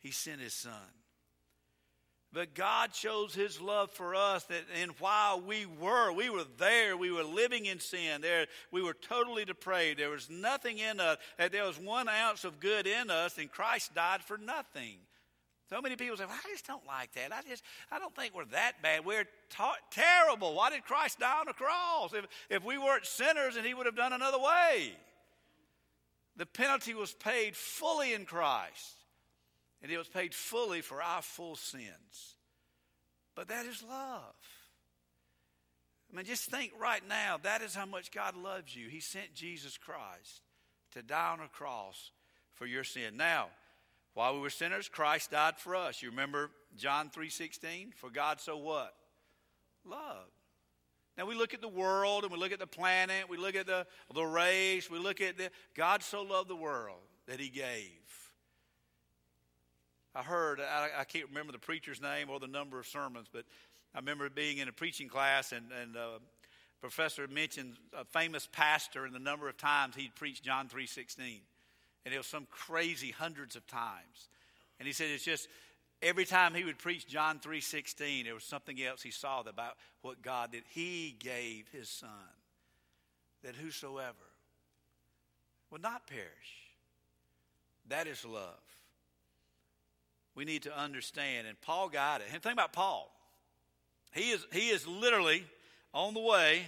he 0.00 0.10
sent 0.10 0.40
his 0.40 0.54
son. 0.54 0.72
But 2.32 2.54
God 2.54 2.94
shows 2.94 3.34
his 3.34 3.60
love 3.60 3.90
for 3.90 4.14
us 4.14 4.44
that 4.44 4.62
and 4.80 4.92
while 4.98 5.40
we 5.40 5.66
were, 5.66 6.12
we 6.12 6.30
were 6.30 6.46
there, 6.56 6.96
we 6.96 7.12
were 7.12 7.24
living 7.24 7.66
in 7.66 7.78
sin, 7.78 8.22
there 8.22 8.46
we 8.70 8.82
were 8.82 8.94
totally 8.94 9.44
depraved. 9.44 9.98
There 9.98 10.08
was 10.08 10.30
nothing 10.30 10.78
in 10.78 10.98
us. 10.98 11.18
that 11.36 11.52
There 11.52 11.64
was 11.64 11.78
one 11.78 12.08
ounce 12.08 12.44
of 12.44 12.58
good 12.58 12.86
in 12.86 13.10
us, 13.10 13.36
and 13.36 13.52
Christ 13.52 13.94
died 13.94 14.22
for 14.22 14.38
nothing. 14.38 14.96
So 15.68 15.82
many 15.82 15.96
people 15.96 16.16
say, 16.16 16.24
well, 16.24 16.34
I 16.34 16.50
just 16.50 16.66
don't 16.66 16.86
like 16.86 17.12
that. 17.14 17.32
I 17.32 17.46
just 17.46 17.62
I 17.90 17.98
don't 17.98 18.14
think 18.16 18.34
we're 18.34 18.46
that 18.46 18.82
bad. 18.82 19.04
We're 19.04 19.28
ta- 19.50 19.76
terrible. 19.90 20.54
Why 20.54 20.70
did 20.70 20.84
Christ 20.84 21.18
die 21.20 21.40
on 21.40 21.46
the 21.46 21.52
cross? 21.52 22.14
If, 22.14 22.26
if 22.48 22.64
we 22.64 22.78
weren't 22.78 23.06
sinners, 23.06 23.56
and 23.56 23.66
he 23.66 23.74
would 23.74 23.86
have 23.86 23.96
done 23.96 24.14
another 24.14 24.38
way. 24.38 24.92
The 26.36 26.46
penalty 26.46 26.94
was 26.94 27.12
paid 27.12 27.56
fully 27.56 28.14
in 28.14 28.24
Christ 28.24 29.01
and 29.82 29.90
it 29.90 29.98
was 29.98 30.08
paid 30.08 30.34
fully 30.34 30.80
for 30.80 31.02
our 31.02 31.22
full 31.22 31.56
sins. 31.56 32.36
But 33.34 33.48
that 33.48 33.66
is 33.66 33.82
love. 33.82 34.34
I 36.12 36.16
mean, 36.16 36.26
just 36.26 36.44
think 36.44 36.72
right 36.80 37.02
now 37.08 37.38
that 37.42 37.62
is 37.62 37.74
how 37.74 37.86
much 37.86 38.10
God 38.12 38.36
loves 38.36 38.76
you. 38.76 38.88
He 38.88 39.00
sent 39.00 39.34
Jesus 39.34 39.78
Christ 39.78 40.42
to 40.92 41.02
die 41.02 41.32
on 41.32 41.40
a 41.40 41.48
cross 41.48 42.10
for 42.54 42.66
your 42.66 42.84
sin. 42.84 43.16
Now, 43.16 43.48
while 44.14 44.34
we 44.34 44.40
were 44.40 44.50
sinners, 44.50 44.88
Christ 44.88 45.30
died 45.30 45.58
for 45.58 45.74
us. 45.74 46.02
You 46.02 46.10
remember 46.10 46.50
John 46.76 47.10
3:16? 47.10 47.94
For 47.94 48.10
God 48.10 48.40
so 48.40 48.58
what? 48.58 48.94
Love. 49.84 50.28
Now 51.16 51.26
we 51.26 51.34
look 51.34 51.54
at 51.54 51.60
the 51.60 51.68
world 51.68 52.24
and 52.24 52.32
we 52.32 52.38
look 52.38 52.52
at 52.52 52.58
the 52.58 52.66
planet, 52.66 53.28
we 53.28 53.36
look 53.36 53.54
at 53.54 53.66
the, 53.66 53.86
the 54.14 54.24
race, 54.24 54.90
we 54.90 54.98
look 54.98 55.20
at 55.20 55.36
the 55.36 55.50
God 55.74 56.02
so 56.02 56.22
loved 56.22 56.48
the 56.48 56.56
world 56.56 57.00
that 57.26 57.40
he 57.40 57.48
gave. 57.48 58.01
I 60.14 60.22
heard, 60.22 60.60
I, 60.60 60.90
I, 60.98 61.04
can't 61.04 61.28
remember 61.28 61.52
the 61.52 61.58
preacher's 61.58 62.00
name 62.00 62.28
or 62.28 62.38
the 62.38 62.46
number 62.46 62.78
of 62.78 62.86
sermons, 62.86 63.28
but 63.32 63.44
I 63.94 63.98
remember 63.98 64.28
being 64.28 64.58
in 64.58 64.68
a 64.68 64.72
preaching 64.72 65.08
class 65.08 65.52
and, 65.52 65.66
and 65.80 65.96
uh, 65.96 66.18
professor 66.80 67.26
mentioned 67.28 67.76
a 67.96 68.04
famous 68.04 68.46
pastor 68.52 69.06
and 69.06 69.14
the 69.14 69.18
number 69.18 69.48
of 69.48 69.56
times 69.56 69.96
he'd 69.96 70.14
preached 70.14 70.44
John 70.44 70.68
3.16. 70.68 71.40
And 72.04 72.12
it 72.12 72.18
was 72.18 72.26
some 72.26 72.46
crazy 72.50 73.10
hundreds 73.10 73.56
of 73.56 73.66
times. 73.66 74.28
And 74.78 74.86
he 74.86 74.92
said 74.92 75.08
it's 75.10 75.24
just 75.24 75.48
every 76.02 76.26
time 76.26 76.54
he 76.54 76.64
would 76.64 76.78
preach 76.78 77.06
John 77.06 77.38
3.16, 77.38 78.24
there 78.24 78.34
was 78.34 78.44
something 78.44 78.82
else 78.82 79.02
he 79.02 79.12
saw 79.12 79.40
about 79.40 79.76
what 80.02 80.20
God 80.20 80.52
did. 80.52 80.64
He 80.68 81.16
gave 81.18 81.68
his 81.72 81.88
son 81.88 82.10
that 83.44 83.54
whosoever 83.54 84.16
will 85.70 85.80
not 85.80 86.06
perish. 86.06 86.26
That 87.88 88.06
is 88.06 88.24
love 88.24 88.60
we 90.34 90.44
need 90.44 90.62
to 90.62 90.76
understand. 90.76 91.46
And 91.46 91.60
Paul 91.60 91.88
got 91.88 92.20
it. 92.20 92.28
And 92.32 92.42
think 92.42 92.54
about 92.54 92.72
Paul. 92.72 93.10
He 94.12 94.30
is, 94.30 94.46
he 94.52 94.68
is 94.68 94.86
literally 94.86 95.44
on 95.94 96.14
the 96.14 96.20
way 96.20 96.62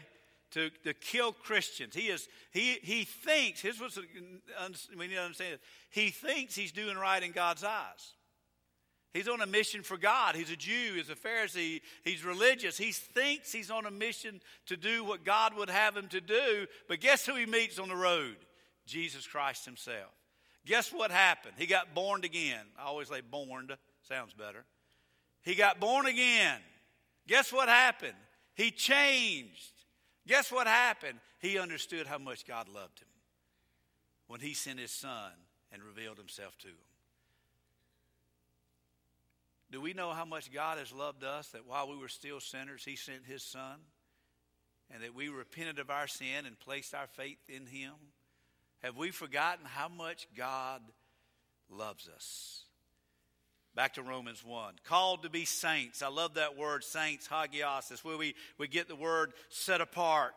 to, 0.53 0.70
to 0.85 0.94
kill 0.94 1.33
Christians. 1.33 1.94
He 1.94 2.09
is 2.09 2.29
he 2.53 2.79
he 2.83 3.05
thinks 3.05 3.61
his 3.61 3.81
was 3.81 3.98
we 4.96 5.09
need 5.09 5.14
to 5.14 5.20
understand. 5.20 5.59
He 5.90 6.11
thinks 6.11 6.55
he's 6.55 6.72
doing 6.72 6.96
right 6.96 7.22
in 7.22 7.33
God's 7.33 7.64
eyes. 7.64 8.14
He's 9.12 9.29
on 9.29 9.40
a 9.40 9.46
mission 9.46 9.83
for 9.83 9.96
God. 9.96 10.35
He's 10.35 10.50
a 10.50 10.57
Jew. 10.57 10.94
He's 10.96 11.11
a 11.11 11.14
Pharisee. 11.14 11.81
He's 12.03 12.24
religious. 12.24 12.77
He 12.77 12.90
thinks 12.90 13.53
he's 13.53 13.70
on 13.70 13.87
a 13.87 13.90
mission 13.90 14.40
to 14.66 14.77
do 14.77 15.05
what 15.05 15.24
God 15.24 15.55
would 15.57 15.70
have 15.70 15.96
him 15.96 16.09
to 16.09 16.20
do. 16.20 16.66
But 16.88 17.00
guess 17.00 17.24
who 17.24 17.37
he 17.37 17.46
meets 17.46 17.79
on 17.79 17.88
the 17.88 17.96
road? 17.96 18.37
Jesus 18.87 19.24
Christ 19.27 19.64
himself. 19.64 20.11
Guess 20.66 20.92
what 20.92 21.11
happened? 21.11 21.55
He 21.59 21.66
got 21.66 21.94
born 21.94 22.24
again. 22.24 22.64
I 22.79 22.85
always 22.85 23.09
say 23.09 23.20
born, 23.20 23.68
sounds 24.09 24.33
better. 24.33 24.64
He 25.42 25.55
got 25.55 25.79
born 25.79 26.07
again. 26.07 26.59
Guess 27.27 27.53
what 27.53 27.68
happened? 27.68 28.14
He 28.55 28.70
changed. 28.70 29.72
Guess 30.27 30.50
what 30.50 30.66
happened? 30.66 31.18
He 31.38 31.59
understood 31.59 32.07
how 32.07 32.18
much 32.18 32.46
God 32.46 32.68
loved 32.68 33.00
him 33.00 33.09
when 34.27 34.40
he 34.40 34.55
sent 34.55 34.79
his 34.79 34.90
son 34.90 35.33
and 35.70 35.83
revealed 35.83 36.16
himself 36.16 36.57
to 36.59 36.68
him. 36.68 36.74
Do 39.70 39.81
we 39.81 39.92
know 39.92 40.12
how 40.12 40.24
much 40.24 40.53
God 40.53 40.79
has 40.79 40.92
loved 40.92 41.24
us 41.24 41.48
that 41.48 41.66
while 41.66 41.88
we 41.88 41.96
were 41.96 42.09
still 42.09 42.40
sinners, 42.40 42.85
he 42.85 42.96
sent 42.96 43.27
his 43.27 43.42
son? 43.42 43.81
And 44.92 45.03
that 45.03 45.14
we 45.14 45.29
repented 45.29 45.79
of 45.79 45.90
our 45.90 46.07
sin 46.07 46.46
and 46.46 46.61
placed 46.61 46.94
our 46.94 47.07
faith 47.07 47.38
in 47.48 47.66
him? 47.66 47.94
Have 48.85 48.99
we 48.99 49.12
forgotten 49.12 49.64
how 49.64 49.88
much 49.88 50.29
God 50.37 50.83
loves 51.70 52.07
us? 52.07 52.64
Back 53.75 53.94
to 53.94 54.03
Romans 54.03 54.44
1. 54.44 54.75
Called 54.85 55.23
to 55.23 55.31
be 55.31 55.47
saints. 55.47 56.03
I 56.03 56.09
love 56.09 56.35
that 56.35 56.59
word, 56.59 56.85
saints, 56.85 57.27
hagios. 57.27 57.90
Where 58.03 58.18
we, 58.18 58.35
we 58.59 58.68
get 58.68 58.87
the 58.87 58.94
word 58.94 59.33
set 59.49 59.81
apart. 59.81 60.35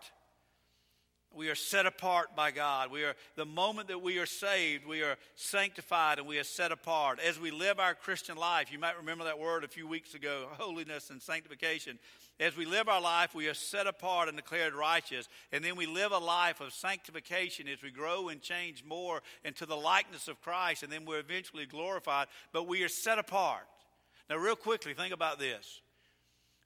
We 1.38 1.50
are 1.50 1.56
set 1.56 1.86
apart 1.86 2.36
by 2.36 2.50
God. 2.50 2.90
We 2.90 3.04
are 3.04 3.14
the 3.36 3.46
moment 3.46 3.90
that 3.90 4.02
we 4.02 4.18
are 4.18 4.26
saved, 4.26 4.88
we 4.88 5.04
are 5.04 5.18
sanctified 5.36 6.18
and 6.18 6.28
we 6.28 6.40
are 6.40 6.44
set 6.44 6.72
apart. 6.72 7.20
As 7.20 7.40
we 7.40 7.52
live 7.52 7.80
our 7.80 7.94
Christian 7.94 8.38
life, 8.38 8.72
you 8.72 8.80
might 8.80 8.98
remember 8.98 9.26
that 9.26 9.38
word 9.38 9.64
a 9.64 9.68
few 9.68 9.88
weeks 9.88 10.16
ago, 10.16 10.48
holiness 10.58 11.12
and 11.12 11.22
sanctification. 11.22 12.00
As 12.40 12.58
we 12.58 12.66
live 12.66 12.90
our 12.90 13.02
life, 13.02 13.36
we 13.36 13.48
are 13.48 13.54
set 13.54 13.86
apart 13.86 14.30
and 14.30 14.36
declared 14.36 14.74
righteous. 14.74 15.30
And 15.52 15.64
then 15.64 15.76
we 15.76 15.86
live 15.86 16.12
a 16.12 16.18
life 16.18 16.60
of 16.60 16.74
sanctification 16.74 17.68
as 17.68 17.84
we 17.84 17.92
grow 17.92 18.30
and 18.30 18.42
change 18.42 18.84
more 18.84 19.22
into 19.46 19.68
the 19.68 19.76
likeness 19.76 20.28
of 20.28 20.42
Christ, 20.42 20.82
and 20.82 20.92
then 20.92 21.06
we're 21.06 21.20
eventually 21.20 21.68
glorified. 21.68 22.28
But 22.52 22.68
we 22.68 22.84
are 22.84 22.90
set 22.90 23.20
apart. 23.20 23.68
Now, 24.28 24.38
real 24.38 24.56
quickly, 24.56 24.96
think 24.96 25.14
about 25.14 25.38
this. 25.38 25.82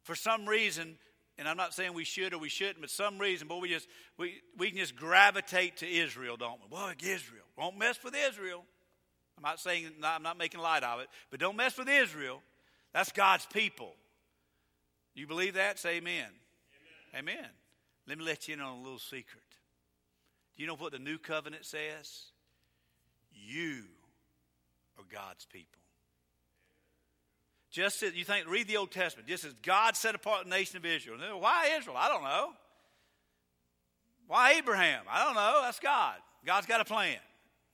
For 0.03 0.15
some 0.15 0.45
reason, 0.45 0.97
and 1.37 1.47
I'm 1.47 1.57
not 1.57 1.73
saying 1.73 1.93
we 1.93 2.03
should 2.03 2.33
or 2.33 2.37
we 2.37 2.49
shouldn't, 2.49 2.81
but 2.81 2.89
some 2.89 3.17
reason, 3.17 3.47
but 3.47 3.59
we 3.61 3.69
just 3.69 3.87
we, 4.17 4.41
we 4.57 4.69
can 4.69 4.77
just 4.77 4.95
gravitate 4.95 5.77
to 5.77 5.87
Israel, 5.89 6.37
don't 6.37 6.59
we? 6.61 6.67
Well, 6.69 6.91
Israel. 6.99 7.45
Won't 7.57 7.77
mess 7.77 7.99
with 8.03 8.15
Israel. 8.15 8.63
I'm 9.37 9.43
not 9.43 9.59
saying 9.59 9.91
I'm 10.03 10.23
not 10.23 10.37
making 10.37 10.59
light 10.59 10.83
of 10.83 10.99
it, 10.99 11.07
but 11.29 11.39
don't 11.39 11.55
mess 11.55 11.77
with 11.77 11.89
Israel. 11.89 12.41
That's 12.93 13.11
God's 13.11 13.45
people. 13.47 13.93
You 15.13 15.27
believe 15.27 15.55
that? 15.55 15.79
Say 15.79 15.97
amen. 15.97 16.27
amen. 17.13 17.35
Amen. 17.35 17.49
Let 18.07 18.17
me 18.17 18.23
let 18.23 18.47
you 18.47 18.53
in 18.53 18.61
on 18.61 18.79
a 18.79 18.81
little 18.81 18.99
secret. 18.99 19.43
Do 20.55 20.63
you 20.63 20.67
know 20.67 20.75
what 20.75 20.91
the 20.91 20.99
new 20.99 21.17
covenant 21.17 21.65
says? 21.65 22.25
You 23.33 23.83
are 24.97 25.05
God's 25.11 25.45
people. 25.45 25.80
Just 27.71 28.03
as 28.03 28.13
you 28.13 28.25
think, 28.25 28.47
read 28.49 28.67
the 28.67 28.77
Old 28.77 28.91
Testament, 28.91 29.29
just 29.29 29.45
as 29.45 29.53
God 29.63 29.95
set 29.95 30.13
apart 30.13 30.43
the 30.43 30.49
nation 30.49 30.77
of 30.77 30.85
Israel. 30.85 31.17
Why 31.39 31.75
Israel? 31.77 31.95
I 31.97 32.09
don't 32.09 32.23
know. 32.23 32.51
Why 34.27 34.53
Abraham? 34.53 35.03
I 35.09 35.23
don't 35.23 35.35
know. 35.35 35.61
That's 35.63 35.79
God. 35.79 36.15
God's 36.45 36.67
got 36.67 36.81
a 36.81 36.85
plan. 36.85 37.17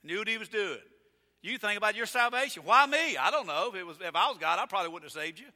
Knew 0.04 0.18
what 0.18 0.28
he 0.28 0.38
was 0.38 0.48
doing. 0.48 0.78
You 1.42 1.58
think 1.58 1.76
about 1.76 1.96
your 1.96 2.06
salvation. 2.06 2.62
Why 2.64 2.86
me? 2.86 3.16
I 3.16 3.30
don't 3.30 3.46
know. 3.46 3.70
If 3.72 3.74
it 3.74 3.86
was 3.86 3.96
if 4.00 4.14
I 4.14 4.28
was 4.28 4.38
God, 4.38 4.58
I 4.58 4.66
probably 4.66 4.90
wouldn't 4.90 5.12
have 5.12 5.22
saved 5.22 5.38
you. 5.40 5.46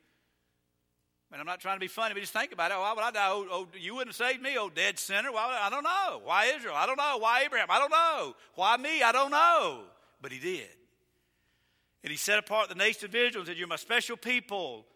And 1.30 1.40
I'm 1.40 1.46
not 1.46 1.60
trying 1.60 1.76
to 1.76 1.80
be 1.80 1.88
funny, 1.88 2.12
but 2.12 2.20
just 2.20 2.32
think 2.32 2.52
about 2.52 2.70
it. 2.70 2.76
Why 2.76 2.92
would 2.92 3.02
I 3.02 3.10
die? 3.10 3.28
Oh, 3.30 3.46
oh 3.50 3.68
you 3.78 3.94
wouldn't 3.94 4.16
have 4.16 4.28
saved 4.28 4.42
me, 4.42 4.56
oh 4.58 4.68
dead 4.68 4.98
sinner. 4.98 5.32
Why 5.32 5.58
I, 5.60 5.68
I 5.68 5.70
don't 5.70 5.82
know. 5.82 6.20
Why 6.24 6.52
Israel? 6.56 6.74
I 6.76 6.86
don't 6.86 6.98
know. 6.98 7.18
Why 7.18 7.42
Abraham? 7.44 7.68
I 7.70 7.78
don't 7.78 7.90
know. 7.90 8.34
Why 8.54 8.76
me? 8.76 9.02
I 9.02 9.12
don't 9.12 9.30
know. 9.30 9.84
But 10.20 10.32
he 10.32 10.38
did. 10.38 10.68
And 12.02 12.10
he 12.10 12.16
set 12.16 12.38
apart 12.38 12.68
the 12.68 12.74
nation 12.74 13.04
of 13.06 13.14
Israel 13.14 13.40
and 13.42 13.46
said, 13.46 13.56
You're 13.56 13.68
my 13.68 13.76
special 13.76 14.16
people 14.16 14.86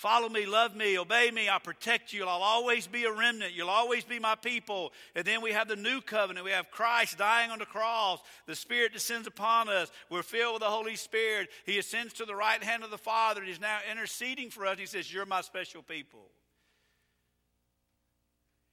Follow 0.00 0.30
me, 0.30 0.46
love 0.46 0.74
me, 0.74 0.98
obey 0.98 1.30
me, 1.30 1.46
I'll 1.46 1.60
protect 1.60 2.14
you. 2.14 2.24
I'll 2.24 2.42
always 2.42 2.86
be 2.86 3.04
a 3.04 3.12
remnant. 3.12 3.52
You'll 3.52 3.68
always 3.68 4.02
be 4.02 4.18
my 4.18 4.34
people. 4.34 4.94
And 5.14 5.26
then 5.26 5.42
we 5.42 5.52
have 5.52 5.68
the 5.68 5.76
new 5.76 6.00
covenant. 6.00 6.42
We 6.42 6.52
have 6.52 6.70
Christ 6.70 7.18
dying 7.18 7.50
on 7.50 7.58
the 7.58 7.66
cross. 7.66 8.18
The 8.46 8.56
Spirit 8.56 8.94
descends 8.94 9.26
upon 9.26 9.68
us. 9.68 9.92
We're 10.08 10.22
filled 10.22 10.54
with 10.54 10.62
the 10.62 10.70
Holy 10.70 10.96
Spirit. 10.96 11.50
He 11.66 11.78
ascends 11.78 12.14
to 12.14 12.24
the 12.24 12.34
right 12.34 12.64
hand 12.64 12.82
of 12.82 12.90
the 12.90 12.96
Father. 12.96 13.42
And 13.42 13.48
He's 13.50 13.60
now 13.60 13.76
interceding 13.90 14.48
for 14.48 14.64
us. 14.64 14.78
He 14.78 14.86
says, 14.86 15.12
You're 15.12 15.26
my 15.26 15.42
special 15.42 15.82
people. 15.82 16.30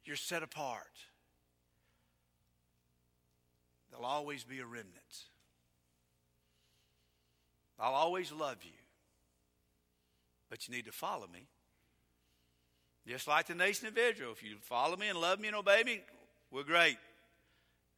You're 0.06 0.16
set 0.16 0.44
apart. 0.44 0.84
There'll 3.92 4.06
always 4.06 4.46
be 4.46 4.60
a 4.60 4.66
remnant. 4.66 4.94
I'll 7.80 7.94
always 7.94 8.32
love 8.32 8.58
you. 8.64 8.72
But 10.50 10.68
you 10.68 10.74
need 10.74 10.86
to 10.86 10.92
follow 10.92 11.28
me. 11.32 11.48
Just 13.08 13.28
like 13.28 13.48
the 13.48 13.56
nation 13.56 13.88
of 13.88 13.98
Israel. 13.98 14.32
If 14.32 14.44
you 14.44 14.56
follow 14.62 14.98
me 14.98 15.08
and 15.08 15.20
love 15.20 15.40
me 15.40 15.48
and 15.48 15.56
obey 15.56 15.84
me, 15.86 16.02
we're 16.52 16.64
great. 16.64 16.98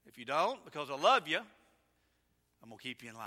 If 0.06 0.18
you 0.18 0.26
don't, 0.26 0.64
because 0.66 0.90
I 0.90 0.96
love 0.96 1.28
you, 1.28 1.38
I'm 1.38 2.70
going 2.70 2.78
to 2.78 2.84
keep 2.84 3.04
you 3.04 3.10
in 3.10 3.16
line. 3.16 3.26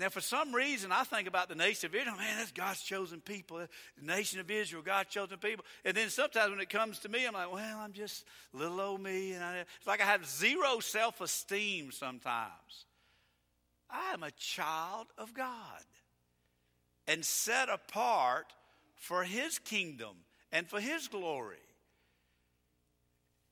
Now, 0.00 0.08
for 0.08 0.22
some 0.22 0.54
reason, 0.54 0.92
I 0.92 1.04
think 1.04 1.28
about 1.28 1.50
the 1.50 1.54
nation 1.54 1.88
of 1.90 1.94
Israel. 1.94 2.16
Man, 2.16 2.38
that's 2.38 2.52
God's 2.52 2.80
chosen 2.80 3.20
people. 3.20 3.58
The 3.58 4.06
nation 4.06 4.40
of 4.40 4.50
Israel, 4.50 4.82
God's 4.82 5.10
chosen 5.10 5.36
people. 5.36 5.64
And 5.84 5.94
then 5.94 6.08
sometimes 6.08 6.50
when 6.50 6.60
it 6.60 6.70
comes 6.70 7.00
to 7.00 7.10
me, 7.10 7.26
I'm 7.26 7.34
like, 7.34 7.52
well, 7.52 7.78
I'm 7.78 7.92
just 7.92 8.24
little 8.54 8.80
old 8.80 9.02
me. 9.02 9.32
And 9.32 9.44
I, 9.44 9.58
it's 9.58 9.86
like 9.86 10.00
I 10.00 10.06
have 10.06 10.24
zero 10.24 10.80
self 10.80 11.20
esteem 11.20 11.92
sometimes. 11.92 12.86
I 13.92 14.12
am 14.12 14.22
a 14.22 14.30
child 14.32 15.08
of 15.18 15.34
God 15.34 15.84
and 17.06 17.24
set 17.24 17.68
apart 17.68 18.52
for 18.94 19.24
His 19.24 19.58
kingdom 19.58 20.16
and 20.52 20.68
for 20.68 20.80
His 20.80 21.08
glory. 21.08 21.56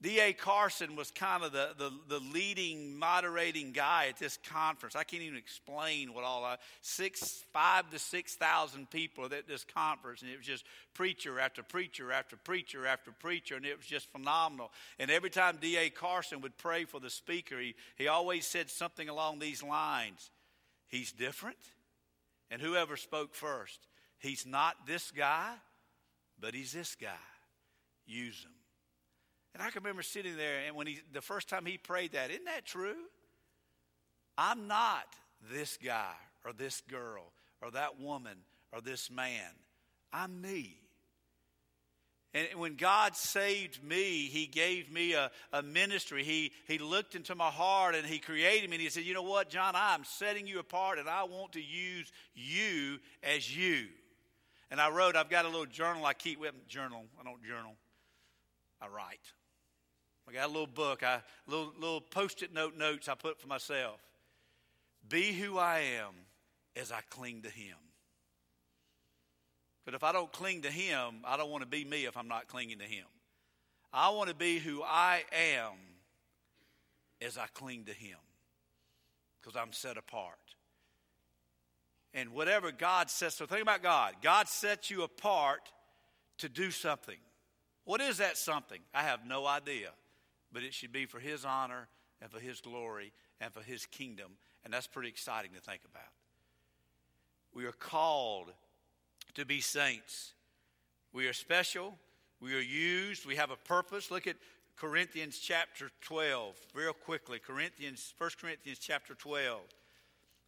D.A. 0.00 0.32
Carson 0.32 0.94
was 0.94 1.10
kind 1.10 1.42
of 1.42 1.50
the, 1.50 1.70
the, 1.76 1.90
the, 2.08 2.20
leading, 2.32 2.96
moderating 2.96 3.72
guy 3.72 4.06
at 4.08 4.16
this 4.16 4.38
conference. 4.48 4.94
I 4.94 5.02
can't 5.02 5.24
even 5.24 5.36
explain 5.36 6.14
what 6.14 6.22
all, 6.22 6.44
I, 6.44 6.56
six, 6.82 7.42
five 7.52 7.90
to 7.90 7.98
6,000 7.98 8.88
people 8.90 9.24
at 9.24 9.48
this 9.48 9.64
conference, 9.64 10.22
and 10.22 10.30
it 10.30 10.36
was 10.36 10.46
just 10.46 10.64
preacher 10.94 11.40
after 11.40 11.64
preacher 11.64 12.12
after 12.12 12.36
preacher 12.36 12.86
after 12.86 13.10
preacher, 13.10 13.56
and 13.56 13.66
it 13.66 13.76
was 13.76 13.86
just 13.86 14.08
phenomenal. 14.10 14.70
And 15.00 15.10
every 15.10 15.30
time 15.30 15.58
D.A. 15.60 15.90
Carson 15.90 16.42
would 16.42 16.56
pray 16.58 16.84
for 16.84 17.00
the 17.00 17.10
speaker, 17.10 17.58
he, 17.58 17.74
he 17.96 18.06
always 18.06 18.46
said 18.46 18.70
something 18.70 19.08
along 19.08 19.40
these 19.40 19.64
lines 19.64 20.30
He's 20.88 21.12
different, 21.12 21.58
and 22.50 22.62
whoever 22.62 22.96
spoke 22.96 23.34
first, 23.34 23.78
he's 24.18 24.46
not 24.46 24.86
this 24.86 25.10
guy, 25.10 25.52
but 26.40 26.54
he's 26.54 26.72
this 26.72 26.94
guy. 26.94 27.08
Use 28.06 28.42
him. 28.42 28.57
And 29.54 29.62
I 29.62 29.70
can 29.70 29.82
remember 29.82 30.02
sitting 30.02 30.36
there, 30.36 30.60
and 30.66 30.76
when 30.76 30.86
he, 30.86 31.00
the 31.12 31.22
first 31.22 31.48
time 31.48 31.66
he 31.66 31.78
prayed 31.78 32.12
that, 32.12 32.30
isn't 32.30 32.44
that 32.44 32.64
true? 32.64 32.96
I'm 34.36 34.68
not 34.68 35.06
this 35.52 35.78
guy 35.82 36.14
or 36.44 36.52
this 36.52 36.80
girl 36.82 37.32
or 37.60 37.70
that 37.72 38.00
woman 38.00 38.38
or 38.72 38.80
this 38.80 39.10
man. 39.10 39.50
I'm 40.12 40.40
me. 40.40 40.76
And 42.34 42.46
when 42.60 42.76
God 42.76 43.16
saved 43.16 43.82
me, 43.82 44.26
He 44.26 44.46
gave 44.46 44.92
me 44.92 45.14
a, 45.14 45.30
a 45.52 45.62
ministry. 45.62 46.24
He, 46.24 46.52
he 46.66 46.78
looked 46.78 47.14
into 47.14 47.34
my 47.34 47.48
heart 47.48 47.94
and 47.94 48.06
He 48.06 48.18
created 48.18 48.68
me. 48.68 48.76
And 48.76 48.82
He 48.82 48.90
said, 48.90 49.04
You 49.04 49.14
know 49.14 49.22
what, 49.22 49.48
Jon? 49.48 49.74
I'm 49.74 50.04
setting 50.04 50.46
you 50.46 50.58
apart 50.58 50.98
and 50.98 51.08
I 51.08 51.24
want 51.24 51.52
to 51.52 51.60
use 51.60 52.12
you 52.34 52.98
as 53.22 53.56
you. 53.56 53.86
And 54.70 54.80
I 54.80 54.90
wrote, 54.90 55.16
I've 55.16 55.30
got 55.30 55.46
a 55.46 55.48
little 55.48 55.66
journal 55.66 56.04
I 56.04 56.12
keep 56.12 56.38
with 56.38 56.52
journal. 56.68 57.04
I 57.18 57.24
don't 57.24 57.42
journal. 57.42 57.74
I 58.80 58.88
write. 58.88 59.32
I 60.28 60.32
got 60.32 60.46
a 60.46 60.52
little 60.52 60.66
book, 60.66 61.02
I 61.02 61.22
little 61.46 61.72
little 61.80 62.00
post-it 62.02 62.52
note 62.52 62.76
notes 62.76 63.08
I 63.08 63.14
put 63.14 63.40
for 63.40 63.46
myself. 63.46 64.00
Be 65.08 65.32
who 65.32 65.58
I 65.58 65.78
am 65.78 66.12
as 66.76 66.92
I 66.92 67.00
cling 67.08 67.42
to 67.42 67.50
Him. 67.50 67.76
But 69.86 69.94
if 69.94 70.04
I 70.04 70.12
don't 70.12 70.30
cling 70.30 70.62
to 70.62 70.70
Him, 70.70 71.22
I 71.24 71.38
don't 71.38 71.50
want 71.50 71.62
to 71.62 71.68
be 71.68 71.82
me 71.82 72.04
if 72.04 72.16
I'm 72.16 72.28
not 72.28 72.46
clinging 72.46 72.80
to 72.80 72.84
Him. 72.84 73.06
I 73.90 74.10
want 74.10 74.28
to 74.28 74.34
be 74.34 74.58
who 74.58 74.82
I 74.82 75.22
am 75.32 75.72
as 77.22 77.38
I 77.38 77.46
cling 77.54 77.86
to 77.86 77.94
Him 77.94 78.18
because 79.40 79.56
I'm 79.56 79.72
set 79.72 79.96
apart. 79.96 80.36
And 82.12 82.30
whatever 82.30 82.70
God 82.70 83.08
says, 83.08 83.34
so 83.34 83.46
think 83.46 83.62
about 83.62 83.82
God. 83.82 84.14
God 84.22 84.46
sets 84.48 84.90
you 84.90 85.04
apart 85.04 85.70
to 86.38 86.50
do 86.50 86.70
something. 86.70 87.16
What 87.84 88.02
is 88.02 88.18
that 88.18 88.36
something? 88.36 88.80
I 88.92 89.04
have 89.04 89.26
no 89.26 89.46
idea. 89.46 89.88
But 90.52 90.62
it 90.62 90.74
should 90.74 90.92
be 90.92 91.06
for 91.06 91.18
His 91.18 91.44
honor 91.44 91.88
and 92.20 92.30
for 92.30 92.40
His 92.40 92.60
glory 92.60 93.12
and 93.40 93.52
for 93.52 93.62
His 93.62 93.86
kingdom. 93.86 94.32
And 94.64 94.72
that's 94.72 94.86
pretty 94.86 95.08
exciting 95.08 95.52
to 95.54 95.60
think 95.60 95.82
about. 95.90 96.10
We 97.54 97.64
are 97.66 97.72
called 97.72 98.52
to 99.34 99.44
be 99.44 99.60
saints. 99.60 100.32
We 101.12 101.26
are 101.26 101.32
special. 101.32 101.94
We 102.40 102.54
are 102.54 102.60
used. 102.60 103.26
We 103.26 103.36
have 103.36 103.50
a 103.50 103.56
purpose. 103.56 104.10
Look 104.10 104.26
at 104.26 104.36
Corinthians 104.76 105.38
chapter 105.38 105.90
12, 106.02 106.54
real 106.74 106.92
quickly. 106.92 107.40
Corinthians, 107.40 108.14
1 108.16 108.30
Corinthians 108.40 108.78
chapter 108.78 109.14
12. 109.14 109.60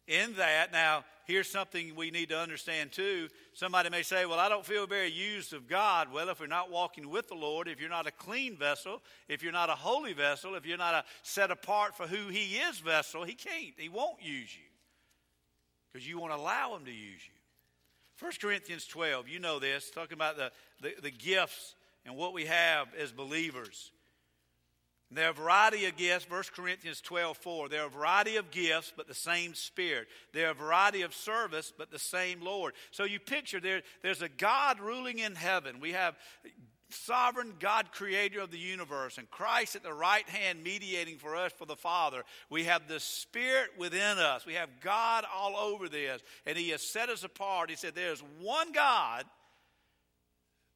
In 0.07 0.33
that, 0.35 0.71
now, 0.71 1.03
here's 1.25 1.49
something 1.49 1.95
we 1.95 2.11
need 2.11 2.29
to 2.29 2.37
understand 2.37 2.91
too. 2.91 3.29
Somebody 3.53 3.89
may 3.89 4.01
say, 4.01 4.25
Well, 4.25 4.39
I 4.39 4.49
don't 4.49 4.65
feel 4.65 4.87
very 4.87 5.11
used 5.11 5.53
of 5.53 5.67
God. 5.67 6.11
Well, 6.11 6.29
if 6.29 6.39
you're 6.39 6.47
not 6.47 6.71
walking 6.71 7.09
with 7.09 7.27
the 7.27 7.35
Lord, 7.35 7.67
if 7.67 7.79
you're 7.79 7.89
not 7.89 8.07
a 8.07 8.11
clean 8.11 8.57
vessel, 8.57 9.01
if 9.29 9.43
you're 9.43 9.51
not 9.51 9.69
a 9.69 9.75
holy 9.75 10.13
vessel, 10.13 10.55
if 10.55 10.65
you're 10.65 10.77
not 10.77 10.93
a 10.93 11.03
set 11.23 11.51
apart 11.51 11.95
for 11.95 12.07
who 12.07 12.29
He 12.29 12.57
is 12.57 12.79
vessel, 12.79 13.23
He 13.23 13.33
can't. 13.33 13.73
He 13.77 13.89
won't 13.89 14.21
use 14.21 14.55
you 14.55 14.63
because 15.91 16.07
you 16.07 16.19
won't 16.19 16.33
allow 16.33 16.75
Him 16.75 16.85
to 16.85 16.91
use 16.91 17.21
you. 17.25 17.41
1 18.19 18.33
Corinthians 18.39 18.85
12, 18.85 19.27
you 19.27 19.39
know 19.39 19.57
this, 19.57 19.89
talking 19.89 20.13
about 20.13 20.37
the, 20.37 20.51
the, 20.81 20.93
the 21.01 21.11
gifts 21.11 21.75
and 22.05 22.15
what 22.15 22.33
we 22.33 22.45
have 22.45 22.87
as 22.99 23.11
believers. 23.11 23.91
There 25.13 25.27
are 25.27 25.31
a 25.31 25.33
variety 25.33 25.85
of 25.85 25.97
gifts, 25.97 26.29
1 26.29 26.43
Corinthians 26.55 27.01
12, 27.01 27.37
4. 27.37 27.69
There 27.69 27.83
are 27.83 27.87
a 27.87 27.89
variety 27.89 28.37
of 28.37 28.49
gifts, 28.49 28.93
but 28.95 29.07
the 29.07 29.13
same 29.13 29.53
Spirit. 29.53 30.07
There 30.33 30.47
are 30.47 30.51
a 30.51 30.55
variety 30.55 31.01
of 31.01 31.13
service, 31.13 31.73
but 31.77 31.91
the 31.91 31.99
same 31.99 32.41
Lord. 32.41 32.73
So 32.91 33.03
you 33.03 33.19
picture 33.19 33.59
there, 33.59 33.81
there's 34.03 34.21
a 34.21 34.29
God 34.29 34.79
ruling 34.79 35.19
in 35.19 35.35
heaven. 35.35 35.81
We 35.81 35.91
have 35.91 36.15
sovereign 36.89 37.55
God, 37.59 37.91
creator 37.91 38.39
of 38.39 38.51
the 38.51 38.57
universe, 38.57 39.17
and 39.17 39.29
Christ 39.29 39.75
at 39.75 39.83
the 39.83 39.93
right 39.93 40.27
hand 40.29 40.63
mediating 40.63 41.17
for 41.17 41.35
us 41.35 41.51
for 41.57 41.65
the 41.65 41.75
Father. 41.75 42.23
We 42.49 42.63
have 42.65 42.87
the 42.87 43.01
Spirit 43.01 43.71
within 43.77 44.17
us. 44.17 44.45
We 44.45 44.53
have 44.53 44.69
God 44.81 45.25
all 45.33 45.57
over 45.57 45.89
this, 45.89 46.21
and 46.45 46.57
He 46.57 46.69
has 46.69 46.81
set 46.81 47.09
us 47.09 47.25
apart. 47.25 47.69
He 47.69 47.75
said, 47.75 47.95
There's 47.95 48.23
one 48.39 48.71
God, 48.71 49.25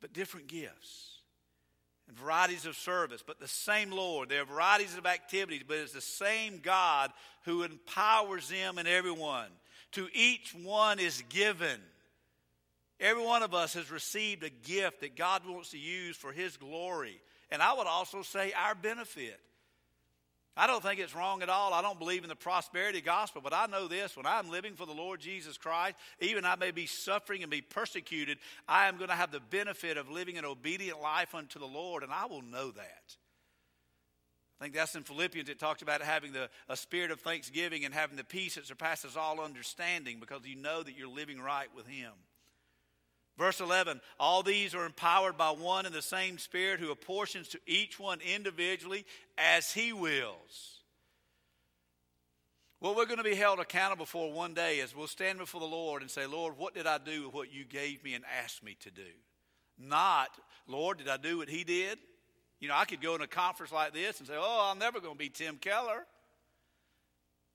but 0.02 0.12
different 0.12 0.48
gifts 0.48 1.15
and 2.08 2.18
varieties 2.18 2.66
of 2.66 2.76
service, 2.76 3.24
but 3.26 3.40
the 3.40 3.48
same 3.48 3.92
Lord. 3.92 4.30
There 4.30 4.42
are 4.42 4.46
varieties 4.46 4.98
of 4.98 5.06
activities, 5.06 5.64
but 5.68 5.78
it's 5.78 5.94
the 5.94 6.02
same 6.02 6.60
God 6.62 7.12
who 7.46 7.64
empowers 7.64 8.50
them 8.50 8.78
and 8.78 8.88
everyone. 8.88 9.48
To 9.94 10.08
each 10.14 10.54
one 10.54 11.00
is 11.00 11.24
given 11.30 11.80
Every 13.00 13.24
one 13.24 13.44
of 13.44 13.54
us 13.54 13.74
has 13.74 13.92
received 13.92 14.44
a 14.44 14.50
gift 14.50 15.02
that 15.02 15.18
God 15.18 15.42
wants 15.46 15.72
to 15.72 15.78
use 15.78 16.16
for 16.16 16.32
His 16.32 16.56
glory. 16.58 17.20
And 17.52 17.62
I 17.62 17.74
would 17.74 17.88
also 17.88 18.22
say 18.22 18.54
our 18.54 18.76
benefit. 18.76 19.40
I 20.58 20.68
don't 20.68 20.82
think 20.82 21.02
it's 21.02 21.14
wrong 21.14 21.42
at 21.42 21.50
all. 21.50 21.74
I 21.74 21.82
don't 21.82 22.00
believe 22.00 22.24
in 22.24 22.30
the 22.30 22.36
prosperity 22.36 23.02
gospel, 23.02 23.42
but 23.42 23.54
I 23.54 23.66
know 23.66 23.90
this 23.90 24.16
when 24.16 24.26
I'm 24.26 24.50
living 24.50 24.76
for 24.76 24.86
the 24.86 24.94
Lord 24.94 25.20
Jesus 25.20 25.58
Christ, 25.58 25.98
even 26.22 26.46
I 26.46 26.56
may 26.56 26.72
be 26.72 26.86
suffering 26.86 27.42
and 27.42 27.52
be 27.52 27.62
persecuted, 27.62 28.38
I 28.68 28.88
am 28.88 28.96
going 28.98 29.10
to 29.10 29.16
have 29.16 29.32
the 29.32 29.42
benefit 29.42 29.98
of 29.98 30.10
living 30.10 30.38
an 30.38 30.46
obedient 30.46 31.02
life 31.02 31.36
unto 31.36 31.60
the 31.60 31.66
Lord, 31.66 32.04
and 32.04 32.12
I 32.12 32.26
will 32.26 32.42
know 32.42 32.72
that. 32.72 33.16
I 34.60 34.64
think 34.64 34.76
that's 34.76 34.96
in 34.96 35.04
Philippians. 35.04 35.50
It 35.50 35.60
talks 35.60 35.82
about 35.82 36.02
having 36.02 36.32
the, 36.32 36.50
a 36.70 36.78
spirit 36.78 37.12
of 37.12 37.20
thanksgiving 37.20 37.84
and 37.84 37.94
having 37.94 38.16
the 38.16 38.24
peace 38.24 38.56
that 38.56 38.66
surpasses 38.66 39.18
all 39.18 39.42
understanding 39.42 40.22
because 40.22 40.42
you 40.46 40.56
know 40.56 40.82
that 40.82 40.98
you're 40.98 41.10
living 41.10 41.42
right 41.42 41.68
with 41.76 41.86
Him. 41.86 42.14
Verse 43.38 43.60
11, 43.60 44.00
all 44.18 44.44
these 44.44 44.74
are 44.74 44.86
empowered 44.86 45.38
by 45.38 45.50
one 45.50 45.86
and 45.86 45.94
the 45.94 46.02
same 46.02 46.38
Spirit 46.38 46.80
who 46.80 46.92
apportions 46.92 47.50
to 47.50 47.60
each 47.68 48.00
one 48.00 48.20
individually 48.22 49.06
as 49.38 49.74
he 49.74 49.92
wills. 49.92 50.80
What 52.80 52.96
we're 52.96 53.06
going 53.06 53.18
to 53.18 53.24
be 53.24 53.36
held 53.36 53.60
accountable 53.60 54.06
for 54.06 54.32
one 54.32 54.54
day 54.54 54.78
is 54.78 54.96
we'll 54.96 55.08
stand 55.08 55.40
before 55.40 55.60
the 55.60 55.68
Lord 55.68 56.02
and 56.02 56.12
say, 56.12 56.26
Lord, 56.26 56.58
what 56.58 56.74
did 56.74 56.88
I 56.88 56.98
do 56.98 57.26
with 57.26 57.34
what 57.34 57.54
you 57.54 57.66
gave 57.66 58.04
me 58.04 58.14
and 58.14 58.24
asked 58.42 58.64
me 58.64 58.78
to 58.82 58.92
do? 58.92 59.02
Not, 59.78 60.30
Lord, 60.68 61.00
did 61.00 61.10
I 61.10 61.18
do 61.18 61.40
what 61.40 61.50
he 61.50 61.64
did? 61.64 61.98
You 62.60 62.70
know, 62.70 62.76
I 62.76 62.86
could 62.86 63.02
go 63.02 63.16
in 63.16 63.22
a 63.22 63.28
conference 63.28 63.72
like 63.72 63.94
this 63.94 64.20
and 64.20 64.28
say, 64.28 64.36
Oh, 64.38 64.70
I'm 64.72 64.80
never 64.80 65.00
going 65.00 65.16
to 65.16 65.20
be 65.20 65.30
Tim 65.30 65.58
Keller. 65.58 66.06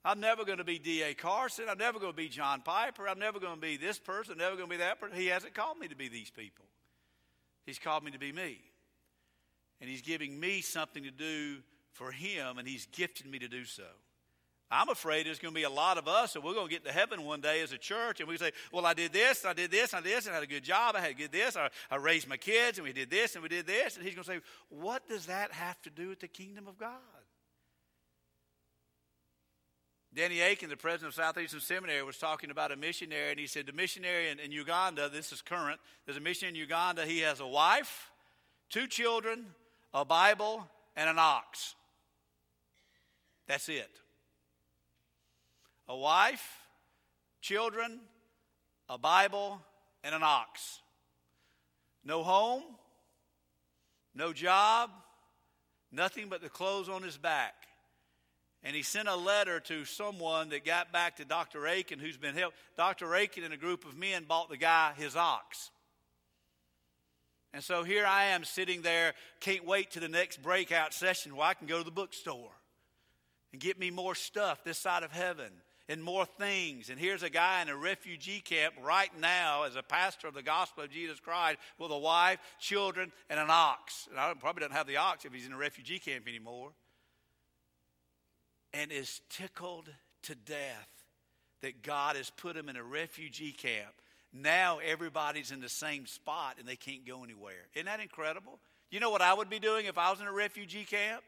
I'm 0.05 0.21
never 0.21 0.45
going 0.45 0.59
to 0.59 0.65
be 0.65 0.79
D.A. 0.79 1.15
Carson. 1.15 1.67
I'm 1.69 1.79
never 1.79 1.99
going 1.99 2.13
to 2.13 2.17
be 2.17 2.29
John 2.29 2.63
Piper. 2.63 3.07
I'm 3.09 3.19
never 3.19 3.39
going 3.39 3.57
to 3.57 3.61
be 3.61 3.77
this 3.77 3.99
person. 3.99 4.33
I'm 4.33 4.39
never 4.39 4.57
going 4.57 4.69
to 4.69 4.75
be 4.75 4.79
that 4.79 4.99
person. 4.99 5.17
He 5.17 5.27
hasn't 5.27 5.55
called 5.55 5.79
me 5.79 5.89
to 5.89 5.97
be 5.97 6.09
these 6.09 6.31
people. 6.31 6.65
He's 7.67 7.79
called 7.79 8.03
me 8.05 8.11
to 8.13 8.19
be 8.19 8.33
me. 8.33 8.59
And 9.81 9.91
He's 9.91 10.03
giving 10.03 10.39
me 10.39 10.63
something 10.63 11.03
to 11.05 11.11
do 11.11 11.57
for 11.93 12.13
Him, 12.13 12.59
and 12.59 12.67
He's 12.67 12.87
gifted 12.87 13.27
me 13.27 13.39
to 13.41 13.49
do 13.49 13.65
so. 13.65 13.85
I'm 14.73 14.89
afraid 14.89 15.27
there's 15.27 15.41
going 15.41 15.53
to 15.53 15.59
be 15.59 15.65
a 15.65 15.71
lot 15.71 15.99
of 15.99 16.07
us, 16.07 16.37
and 16.37 16.45
we're 16.45 16.55
going 16.55 16.69
to 16.69 16.73
get 16.73 16.85
to 16.85 16.93
heaven 16.93 17.25
one 17.25 17.41
day 17.41 17.61
as 17.61 17.73
a 17.73 17.79
church, 17.79 18.21
and 18.21 18.29
we 18.29 18.39
say, 18.39 18.53
Well, 18.73 18.87
I 18.87 18.95
did 18.95 19.13
this, 19.13 19.45
I 19.45 19.53
did 19.53 19.71
this, 19.71 19.93
I 19.93 20.01
did 20.01 20.17
this, 20.17 20.27
and 20.27 20.33
I 20.33 20.37
had 20.37 20.45
a 20.45 20.47
good 20.47 20.63
job, 20.63 20.95
I 20.97 21.01
had 21.01 21.19
good 21.19 21.33
this, 21.33 21.57
I, 21.57 21.69
I 21.91 21.97
raised 21.97 22.29
my 22.29 22.37
kids, 22.37 22.79
and 22.79 22.87
we 22.87 22.93
did 22.93 23.11
this, 23.11 23.35
and 23.35 23.43
we 23.43 23.49
did 23.49 23.67
this. 23.67 23.97
And 23.97 24.05
He's 24.05 24.15
going 24.15 24.25
to 24.25 24.31
say, 24.31 24.41
What 24.69 25.09
does 25.09 25.27
that 25.27 25.53
have 25.53 25.81
to 25.83 25.91
do 25.91 26.09
with 26.09 26.21
the 26.21 26.29
kingdom 26.29 26.69
of 26.69 26.79
God? 26.79 26.99
Danny 30.13 30.41
Akin, 30.41 30.69
the 30.69 30.77
president 30.77 31.11
of 31.11 31.15
Southeastern 31.15 31.61
Seminary, 31.61 32.03
was 32.03 32.19
talking 32.19 32.51
about 32.51 32.73
a 32.73 32.77
missionary, 32.77 33.31
and 33.31 33.39
he 33.39 33.47
said 33.47 33.67
the 33.67 33.73
missionary 33.73 34.29
in, 34.29 34.41
in, 34.41 34.51
Uganda, 34.51 35.09
this 35.09 35.31
is 35.31 35.41
current, 35.41 35.79
there's 36.05 36.19
a 36.19 36.21
missionary 36.21 36.55
in 36.55 36.61
Uganda, 36.61 37.07
he 37.07 37.21
has 37.21 37.39
a 37.39 37.47
wife, 37.47 38.11
two 38.71 38.89
children, 38.89 39.47
a 39.95 40.05
Bible, 40.05 40.67
and 40.97 41.09
an 41.09 41.17
ox. 41.19 41.77
That's 43.47 43.69
it. 43.69 43.91
A 45.89 45.97
wife, 45.97 46.59
children, 47.41 48.01
a 48.89 48.99
Bible, 48.99 49.61
and 50.03 50.13
an 50.13 50.23
ox. 50.25 50.81
No 52.05 52.25
home, 52.25 52.65
no 54.13 54.33
job, 54.33 54.91
nothing 55.93 56.29
but 56.29 56.43
the 56.43 56.49
clothes 56.49 56.89
on 56.89 57.03
his 57.03 57.17
back. 57.17 57.55
And 58.63 58.77
he 58.77 58.83
sent 58.83 59.09
a 59.09 59.17
letter 59.17 59.59
to 59.61 59.85
someone 59.87 60.51
that 60.51 60.67
got 60.67 60.93
back 60.93 61.17
to 61.17 61.25
Dr. 61.25 61.67
Aiken, 61.67 61.99
who's 61.99 62.19
been 62.19 62.37
helped. 62.37 62.57
Dr. 62.77 63.15
Aiken 63.15 63.43
and 63.45 63.55
a 63.55 63.59
group 63.59 63.87
of 63.87 63.97
men 63.97 64.25
bought 64.25 64.51
the 64.51 64.59
guy 64.59 64.93
his 64.97 65.17
ox. 65.17 65.71
And 67.53 67.65
so 67.65 67.83
here 67.83 68.07
I 68.07 68.27
am 68.27 68.45
sitting 68.45 68.83
there, 68.83 69.15
can't 69.41 69.65
wait 69.65 69.93
to 69.93 70.01
the 70.01 70.09
next 70.09 70.43
breakout 70.43 70.95
session 70.95 71.35
where 71.35 71.49
I 71.49 71.55
can 71.55 71.67
go 71.67 71.79
to 71.79 71.85
the 71.85 71.91
bookstore 71.91 72.53
and 73.53 73.61
get 73.61 73.79
me 73.79 73.91
more 73.91 74.15
stuff 74.15 74.63
this 74.63 74.79
side 74.79 75.03
of 75.03 75.11
heaven 75.11 75.51
and 75.89 76.05
more 76.05 76.25
things. 76.25 76.91
And 76.91 77.01
here's 77.01 77.25
a 77.25 77.31
guy 77.31 77.63
in 77.63 77.69
a 77.69 77.77
refugee 77.77 78.41
camp 78.41 78.75
right 78.81 79.11
now 79.21 79.65
as 79.65 79.75
a 79.75 79.83
pastor 79.83 80.29
of 80.29 80.35
the 80.35 80.43
gospel 80.43 80.85
of 80.85 80.91
Jesus 80.91 81.19
Christ 81.19 81.59
with 81.79 81.91
a 81.91 81.99
wife, 81.99 82.39
children, 82.61 83.11
and 83.29 83.41
an 83.41 83.49
ox. 83.51 84.07
And 84.11 84.21
I 84.21 84.33
probably 84.35 84.61
don't 84.61 84.73
have 84.73 84.87
the 84.87 84.99
ox 84.99 85.25
if 85.25 85.33
he's 85.33 85.47
in 85.47 85.53
a 85.53 85.59
refugee 85.59 85.99
camp 85.99 86.29
anymore 86.29 86.71
and 88.73 88.93
is 88.93 89.21
tickled 89.31 89.89
to 90.23 90.35
death 90.35 90.89
that 91.63 91.83
God 91.83 92.17
has 92.17 92.31
put 92.31 92.57
him 92.57 92.69
in 92.69 92.77
a 92.77 92.83
refugee 92.83 93.53
camp. 93.53 93.93
Now 94.33 94.79
everybody's 94.79 95.51
in 95.51 95.61
the 95.61 95.69
same 95.69 96.07
spot 96.07 96.57
and 96.59 96.67
they 96.67 96.77
can't 96.77 97.07
go 97.07 97.25
anywhere. 97.25 97.67
Isn't 97.75 97.87
that 97.87 98.01
incredible? 98.01 98.59
You 98.91 99.01
know 99.01 99.11
what 99.11 99.23
I 99.23 99.35
would 99.35 99.51
be 99.51 99.59
doing 99.59 99.87
if 99.87 99.99
I 99.99 100.11
was 100.11 100.21
in 100.21 100.27
a 100.27 100.33
refugee 100.33 100.85
camp? 100.85 101.23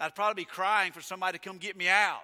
I'd 0.00 0.14
probably 0.14 0.42
be 0.42 0.46
crying 0.46 0.92
for 0.92 1.00
somebody 1.00 1.38
to 1.38 1.48
come 1.48 1.58
get 1.58 1.76
me 1.76 1.88
out. 1.88 2.20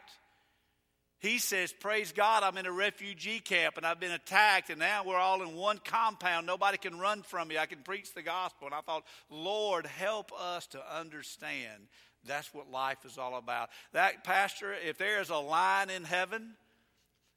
He 1.19 1.39
says, 1.39 1.73
Praise 1.73 2.13
God, 2.13 2.43
I'm 2.43 2.57
in 2.59 2.67
a 2.67 2.73
refugee 2.73 3.41
camp 3.41 3.77
and 3.77 3.87
I've 3.87 3.99
been 3.99 4.13
attacked, 4.13 4.69
and 4.71 4.79
now 4.79 5.05
we're 5.05 5.17
all 5.17 5.43
in 5.43 5.57
one 5.57 5.79
compound. 5.83 6.47
Nobody 6.47 6.77
can 6.77 6.99
run 6.99 7.23
from 7.23 7.49
me. 7.49 7.57
I 7.57 7.67
can 7.67 7.79
preach 7.79 8.13
the 8.13 8.23
gospel. 8.23 8.67
And 8.67 8.75
I 8.75 8.81
thought, 8.83 9.05
Lord, 9.31 9.87
help 9.87 10.33
us 10.39 10.67
to 10.69 10.97
understand 10.99 11.89
that's 12.27 12.53
what 12.55 12.71
life 12.71 12.99
is 13.05 13.19
all 13.19 13.37
about. 13.37 13.71
That 13.93 14.25
pastor, 14.25 14.75
if 14.75 14.99
there 14.99 15.21
is 15.21 15.31
a 15.31 15.37
line 15.37 15.91
in 15.91 16.05
heaven, 16.05 16.55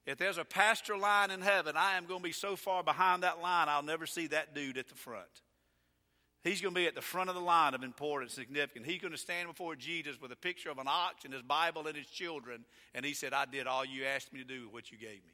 if 0.06 0.18
there's 0.18 0.38
a 0.38 0.46
pastor 0.46 0.98
line 0.98 1.32
in 1.32 1.42
heaven, 1.42 1.76
I 1.78 1.98
am 1.98 2.06
going 2.06 2.22
to 2.22 2.24
be 2.24 2.32
so 2.32 2.56
far 2.56 2.84
behind 2.84 3.24
that 3.24 3.42
line, 3.42 3.68
I'll 3.70 3.84
never 3.84 4.06
see 4.06 4.28
that 4.28 4.56
dude 4.56 4.78
at 4.78 4.88
the 4.88 4.96
front. 4.96 5.26
He's 6.44 6.62
going 6.62 6.74
to 6.74 6.80
be 6.80 6.88
at 6.88 6.96
the 6.96 7.02
front 7.02 7.30
of 7.30 7.36
the 7.36 7.42
line 7.42 7.74
of 7.74 7.84
importance, 7.84 8.34
significant. 8.34 8.86
He's 8.86 9.02
going 9.02 9.12
to 9.12 9.18
stand 9.18 9.50
before 9.50 9.76
Jesus 9.76 10.22
with 10.22 10.32
a 10.32 10.38
picture 10.38 10.70
of 10.70 10.78
an 10.78 10.88
ox 10.88 11.26
and 11.26 11.34
his 11.34 11.44
Bible 11.44 11.88
and 11.88 11.98
his 11.98 12.08
children, 12.08 12.64
and 12.94 13.06
he 13.06 13.14
said, 13.14 13.34
I 13.34 13.46
did 13.46 13.68
all 13.68 13.84
you 13.84 14.06
asked 14.06 14.32
me 14.32 14.40
to 14.40 14.46
do 14.46 14.66
with 14.66 14.74
what 14.74 14.92
you 14.92 14.98
gave 14.98 15.26
me. 15.26 15.34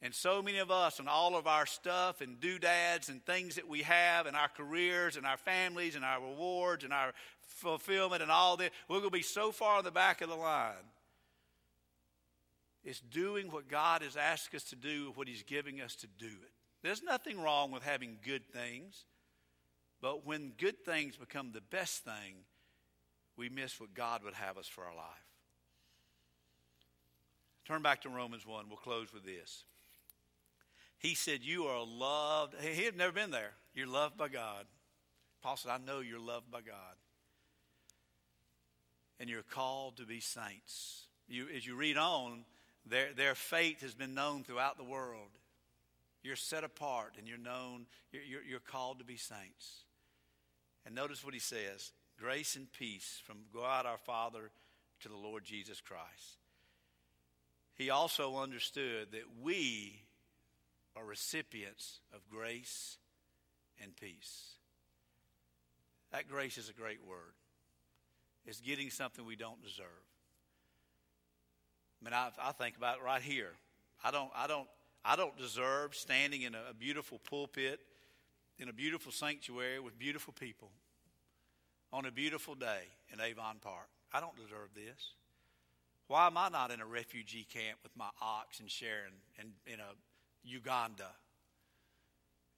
And 0.00 0.14
so 0.14 0.40
many 0.40 0.58
of 0.58 0.70
us 0.70 1.00
and 1.00 1.08
all 1.08 1.34
of 1.34 1.48
our 1.48 1.66
stuff 1.66 2.20
and 2.20 2.40
doodads 2.40 3.08
and 3.08 3.24
things 3.26 3.56
that 3.56 3.68
we 3.68 3.82
have 3.82 4.26
and 4.26 4.36
our 4.36 4.48
careers 4.48 5.16
and 5.16 5.26
our 5.26 5.36
families 5.36 5.96
and 5.96 6.04
our 6.04 6.20
rewards 6.20 6.84
and 6.84 6.92
our 6.92 7.12
fulfillment 7.58 8.22
and 8.22 8.30
all 8.30 8.56
that, 8.56 8.70
we're 8.88 8.98
going 8.98 9.10
to 9.10 9.16
be 9.16 9.22
so 9.22 9.52
far 9.52 9.78
in 9.78 9.84
the 9.84 9.90
back 9.90 10.20
of 10.20 10.28
the 10.28 10.36
line. 10.36 10.72
It's 12.84 13.00
doing 13.00 13.50
what 13.50 13.68
God 13.68 14.02
has 14.02 14.16
asked 14.16 14.54
us 14.54 14.64
to 14.64 14.76
do, 14.76 15.12
what 15.14 15.28
He's 15.28 15.42
giving 15.42 15.80
us 15.80 15.94
to 15.96 16.06
do 16.06 16.26
it. 16.26 16.52
There's 16.82 17.02
nothing 17.02 17.40
wrong 17.40 17.72
with 17.72 17.82
having 17.82 18.18
good 18.24 18.48
things, 18.52 19.04
but 20.00 20.24
when 20.24 20.52
good 20.56 20.84
things 20.84 21.16
become 21.16 21.50
the 21.52 21.60
best 21.60 22.04
thing, 22.04 22.44
we 23.36 23.48
miss 23.48 23.80
what 23.80 23.94
God 23.94 24.22
would 24.24 24.34
have 24.34 24.56
us 24.56 24.68
for 24.68 24.84
our 24.84 24.94
life. 24.94 25.04
Turn 27.66 27.82
back 27.82 28.02
to 28.02 28.08
Romans 28.08 28.46
1. 28.46 28.66
We'll 28.68 28.78
close 28.78 29.12
with 29.12 29.24
this. 29.24 29.64
He 30.98 31.14
said, 31.14 31.40
You 31.42 31.64
are 31.64 31.84
loved. 31.84 32.54
He 32.60 32.84
had 32.84 32.96
never 32.96 33.12
been 33.12 33.30
there. 33.30 33.52
You're 33.74 33.86
loved 33.86 34.16
by 34.16 34.28
God. 34.28 34.64
Paul 35.42 35.56
said, 35.56 35.70
I 35.70 35.78
know 35.78 36.00
you're 36.00 36.18
loved 36.18 36.50
by 36.50 36.60
God 36.60 36.96
and 39.20 39.28
you're 39.28 39.42
called 39.42 39.96
to 39.96 40.04
be 40.04 40.20
saints. 40.20 41.06
You, 41.28 41.46
as 41.54 41.66
you 41.66 41.74
read 41.74 41.96
on, 41.96 42.44
their, 42.86 43.12
their 43.12 43.34
fate 43.34 43.80
has 43.80 43.94
been 43.94 44.14
known 44.14 44.44
throughout 44.44 44.76
the 44.76 44.84
world. 44.84 45.30
You're 46.22 46.36
set 46.36 46.64
apart 46.64 47.14
and 47.18 47.28
you're 47.28 47.38
known, 47.38 47.86
you're, 48.12 48.22
you're, 48.22 48.42
you're 48.42 48.60
called 48.60 48.98
to 48.98 49.04
be 49.04 49.16
saints. 49.16 49.84
And 50.86 50.94
notice 50.94 51.24
what 51.24 51.34
he 51.34 51.40
says 51.40 51.92
grace 52.20 52.56
and 52.56 52.72
peace 52.72 53.20
from 53.24 53.38
God 53.54 53.86
our 53.86 53.98
Father 53.98 54.50
to 55.00 55.08
the 55.08 55.16
Lord 55.16 55.44
Jesus 55.44 55.80
Christ. 55.80 56.38
He 57.74 57.90
also 57.90 58.36
understood 58.36 59.12
that 59.12 59.22
we 59.40 60.00
are 60.96 61.04
recipients 61.04 62.00
of 62.12 62.28
grace 62.28 62.98
and 63.80 63.94
peace. 63.94 64.54
That 66.10 66.28
grace 66.28 66.58
is 66.58 66.68
a 66.68 66.72
great 66.72 67.06
word 67.06 67.34
is 68.48 68.60
getting 68.60 68.88
something 68.90 69.26
we 69.26 69.36
don't 69.36 69.62
deserve. 69.62 69.86
I 72.00 72.04
mean, 72.04 72.14
I, 72.14 72.30
I 72.42 72.52
think 72.52 72.76
about 72.76 72.96
it 72.96 73.04
right 73.04 73.20
here. 73.20 73.50
I 74.02 74.10
don't, 74.10 74.30
I 74.34 74.46
don't, 74.46 74.66
I 75.04 75.16
don't 75.16 75.36
deserve 75.36 75.94
standing 75.94 76.42
in 76.42 76.54
a, 76.54 76.70
a 76.70 76.74
beautiful 76.74 77.20
pulpit 77.28 77.80
in 78.58 78.68
a 78.68 78.72
beautiful 78.72 79.12
sanctuary 79.12 79.78
with 79.80 79.98
beautiful 79.98 80.32
people 80.32 80.70
on 81.92 82.06
a 82.06 82.10
beautiful 82.10 82.54
day 82.54 82.82
in 83.12 83.20
Avon 83.20 83.56
Park. 83.60 83.88
I 84.12 84.20
don't 84.20 84.36
deserve 84.36 84.70
this. 84.74 85.12
Why 86.06 86.26
am 86.26 86.38
I 86.38 86.48
not 86.48 86.70
in 86.70 86.80
a 86.80 86.86
refugee 86.86 87.46
camp 87.52 87.78
with 87.82 87.92
my 87.96 88.08
ox 88.22 88.60
and 88.60 88.70
Sharon 88.70 89.12
and 89.38 89.50
in 89.66 89.78
a 89.78 89.92
Uganda? 90.42 91.10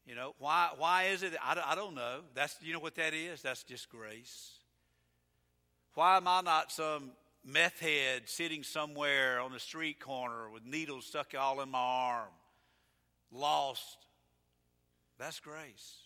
You 0.07 0.15
know, 0.15 0.35
why, 0.39 0.71
why 0.79 1.05
is 1.05 1.23
it? 1.23 1.33
I, 1.43 1.61
I 1.67 1.75
don't 1.75 1.95
know. 1.95 2.21
That's, 2.35 2.57
you 2.63 2.73
know 2.73 2.79
what 2.79 2.95
that 2.95 3.13
is? 3.13 3.43
That's 3.43 3.65
just 3.65 3.89
grace. 3.89 4.60
Why 5.95 6.17
am 6.17 6.29
I 6.29 6.41
not 6.41 6.71
some 6.71 7.11
meth 7.45 7.81
head 7.81 8.23
sitting 8.27 8.63
somewhere 8.63 9.41
on 9.41 9.53
the 9.53 9.59
street 9.59 9.99
corner 9.99 10.49
with 10.51 10.65
needles 10.65 11.07
stuck 11.07 11.35
all 11.39 11.61
in 11.61 11.71
my 11.71 11.79
arm, 11.79 12.29
lost? 13.33 13.97
That's 15.19 15.41
grace. 15.41 15.97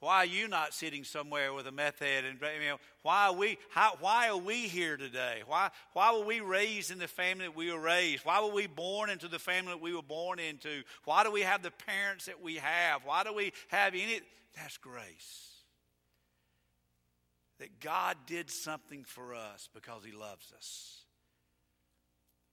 Why 0.00 0.16
are 0.16 0.26
you 0.26 0.48
not 0.48 0.74
sitting 0.74 1.04
somewhere 1.04 1.54
with 1.54 1.68
a 1.68 1.70
meth 1.70 2.00
head? 2.00 2.24
And 2.24 2.36
you 2.40 2.70
know, 2.70 2.78
why 3.02 3.26
are 3.26 3.32
we? 3.32 3.56
How, 3.70 3.92
why 4.00 4.30
are 4.30 4.36
we 4.36 4.66
here 4.66 4.96
today? 4.96 5.42
Why? 5.46 5.70
Why 5.92 6.12
were 6.12 6.24
we 6.24 6.40
raised 6.40 6.90
in 6.90 6.98
the 6.98 7.06
family 7.06 7.46
that 7.46 7.54
we 7.54 7.72
were 7.72 7.78
raised? 7.78 8.24
Why 8.24 8.42
were 8.42 8.52
we 8.52 8.66
born 8.66 9.10
into 9.10 9.28
the 9.28 9.38
family 9.38 9.74
that 9.74 9.80
we 9.80 9.94
were 9.94 10.02
born 10.02 10.40
into? 10.40 10.82
Why 11.04 11.22
do 11.22 11.30
we 11.30 11.42
have 11.42 11.62
the 11.62 11.70
parents 11.70 12.26
that 12.26 12.42
we 12.42 12.56
have? 12.56 13.02
Why 13.04 13.22
do 13.22 13.32
we 13.32 13.52
have 13.68 13.94
any? 13.94 14.20
That's 14.56 14.76
grace 14.76 15.51
that 17.62 17.78
God 17.78 18.16
did 18.26 18.50
something 18.50 19.04
for 19.04 19.36
us 19.36 19.68
because 19.72 20.02
He 20.04 20.10
loves 20.10 20.52
us. 20.56 21.02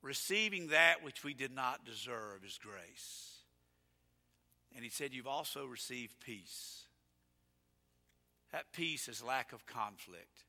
Receiving 0.04 0.68
that 0.68 1.04
which 1.04 1.24
we 1.24 1.34
did 1.34 1.52
not 1.52 1.84
deserve 1.84 2.46
is 2.46 2.60
grace. 2.62 3.40
And 4.76 4.84
He 4.84 4.92
said, 4.92 5.16
You've 5.16 5.26
also 5.26 5.66
received 5.66 6.20
peace. 6.20 6.84
That 8.52 8.72
peace 8.72 9.08
is 9.08 9.24
lack 9.24 9.52
of 9.52 9.66
conflict. 9.66 10.44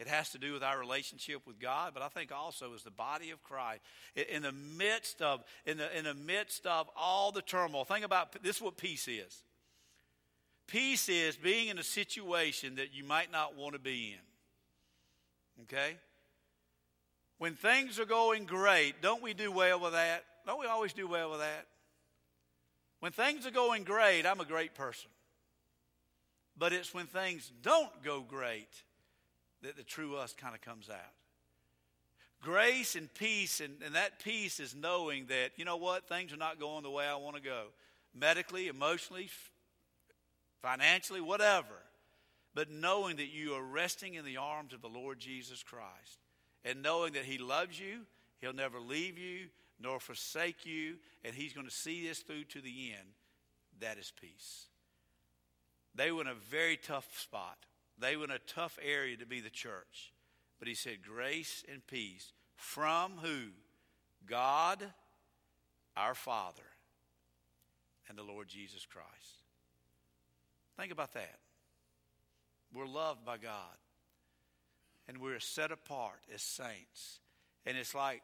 It 0.00 0.08
has 0.08 0.30
to 0.30 0.38
do 0.38 0.52
with 0.52 0.64
our 0.64 0.76
relationship 0.76 1.46
with 1.46 1.60
God, 1.60 1.92
but 1.94 2.02
I 2.02 2.08
think 2.08 2.32
also 2.32 2.74
as 2.74 2.82
the 2.82 2.90
body 2.90 3.30
of 3.30 3.44
Christ, 3.44 3.82
in 4.16 4.42
the 4.42 4.52
midst 4.52 5.22
of 5.22 5.44
in 5.64 5.78
the 5.78 5.96
in 5.96 6.04
the 6.04 6.14
midst 6.14 6.66
of 6.66 6.90
all 6.96 7.30
the 7.30 7.42
turmoil. 7.42 7.84
Think 7.84 8.04
about 8.04 8.32
this: 8.42 8.56
is 8.56 8.62
what 8.62 8.76
peace 8.76 9.06
is. 9.06 9.44
Peace 10.68 11.08
is 11.08 11.34
being 11.34 11.68
in 11.68 11.78
a 11.78 11.82
situation 11.82 12.76
that 12.76 12.94
you 12.94 13.02
might 13.02 13.32
not 13.32 13.56
want 13.56 13.72
to 13.72 13.78
be 13.80 14.14
in. 14.14 15.64
Okay? 15.64 15.96
When 17.38 17.54
things 17.54 17.98
are 17.98 18.04
going 18.04 18.44
great, 18.44 19.00
don't 19.00 19.22
we 19.22 19.32
do 19.32 19.50
well 19.50 19.80
with 19.80 19.92
that? 19.92 20.24
Don't 20.46 20.60
we 20.60 20.66
always 20.66 20.92
do 20.92 21.08
well 21.08 21.30
with 21.30 21.40
that? 21.40 21.66
When 23.00 23.12
things 23.12 23.46
are 23.46 23.50
going 23.50 23.84
great, 23.84 24.26
I'm 24.26 24.40
a 24.40 24.44
great 24.44 24.74
person. 24.74 25.10
But 26.56 26.72
it's 26.72 26.92
when 26.92 27.06
things 27.06 27.50
don't 27.62 28.02
go 28.04 28.20
great 28.20 28.68
that 29.62 29.76
the 29.76 29.84
true 29.84 30.16
us 30.16 30.34
kind 30.34 30.54
of 30.54 30.60
comes 30.60 30.90
out. 30.90 30.96
Grace 32.42 32.94
and 32.94 33.12
peace, 33.14 33.60
and, 33.60 33.74
and 33.84 33.94
that 33.94 34.22
peace 34.22 34.60
is 34.60 34.74
knowing 34.74 35.26
that, 35.26 35.52
you 35.56 35.64
know 35.64 35.76
what, 35.76 36.08
things 36.08 36.32
are 36.32 36.36
not 36.36 36.60
going 36.60 36.82
the 36.82 36.90
way 36.90 37.06
I 37.06 37.16
want 37.16 37.36
to 37.36 37.42
go. 37.42 37.66
Medically, 38.14 38.68
emotionally, 38.68 39.28
financially, 40.62 41.20
whatever. 41.20 41.74
But 42.54 42.70
knowing 42.70 43.16
that 43.16 43.28
you 43.28 43.54
are 43.54 43.62
resting 43.62 44.14
in 44.14 44.24
the 44.24 44.38
arms 44.38 44.72
of 44.72 44.82
the 44.82 44.88
Lord 44.88 45.18
Jesus 45.18 45.62
Christ 45.62 46.18
and 46.64 46.82
knowing 46.82 47.12
that 47.12 47.24
He 47.24 47.38
loves 47.38 47.78
you, 47.78 48.00
He'll 48.40 48.52
never 48.52 48.80
leave 48.80 49.18
you 49.18 49.48
nor 49.80 50.00
forsake 50.00 50.66
you, 50.66 50.96
and 51.24 51.34
He's 51.34 51.52
going 51.52 51.66
to 51.66 51.72
see 51.72 52.06
this 52.06 52.18
through 52.20 52.44
to 52.44 52.60
the 52.60 52.92
end, 52.98 53.08
that 53.80 53.98
is 53.98 54.12
peace. 54.20 54.66
They 55.94 56.10
were 56.10 56.22
in 56.22 56.28
a 56.28 56.34
very 56.34 56.76
tough 56.76 57.06
spot. 57.16 57.58
They 57.98 58.16
were 58.16 58.24
in 58.24 58.30
a 58.30 58.38
tough 58.38 58.78
area 58.84 59.16
to 59.16 59.26
be 59.26 59.40
the 59.40 59.50
church. 59.50 60.12
But 60.58 60.68
He 60.68 60.74
said, 60.74 60.98
grace 61.06 61.64
and 61.70 61.86
peace 61.86 62.32
from 62.56 63.12
who? 63.22 63.50
God, 64.26 64.82
our 65.96 66.14
Father, 66.14 66.62
and 68.08 68.18
the 68.18 68.22
Lord 68.22 68.48
Jesus 68.48 68.84
Christ. 68.84 69.37
Think 70.78 70.92
about 70.92 71.12
that. 71.14 71.38
We're 72.72 72.86
loved 72.86 73.24
by 73.24 73.36
God 73.36 73.76
and 75.08 75.18
we're 75.18 75.40
set 75.40 75.72
apart 75.72 76.20
as 76.32 76.42
saints. 76.42 77.20
And 77.66 77.76
it's 77.76 77.94
like 77.94 78.22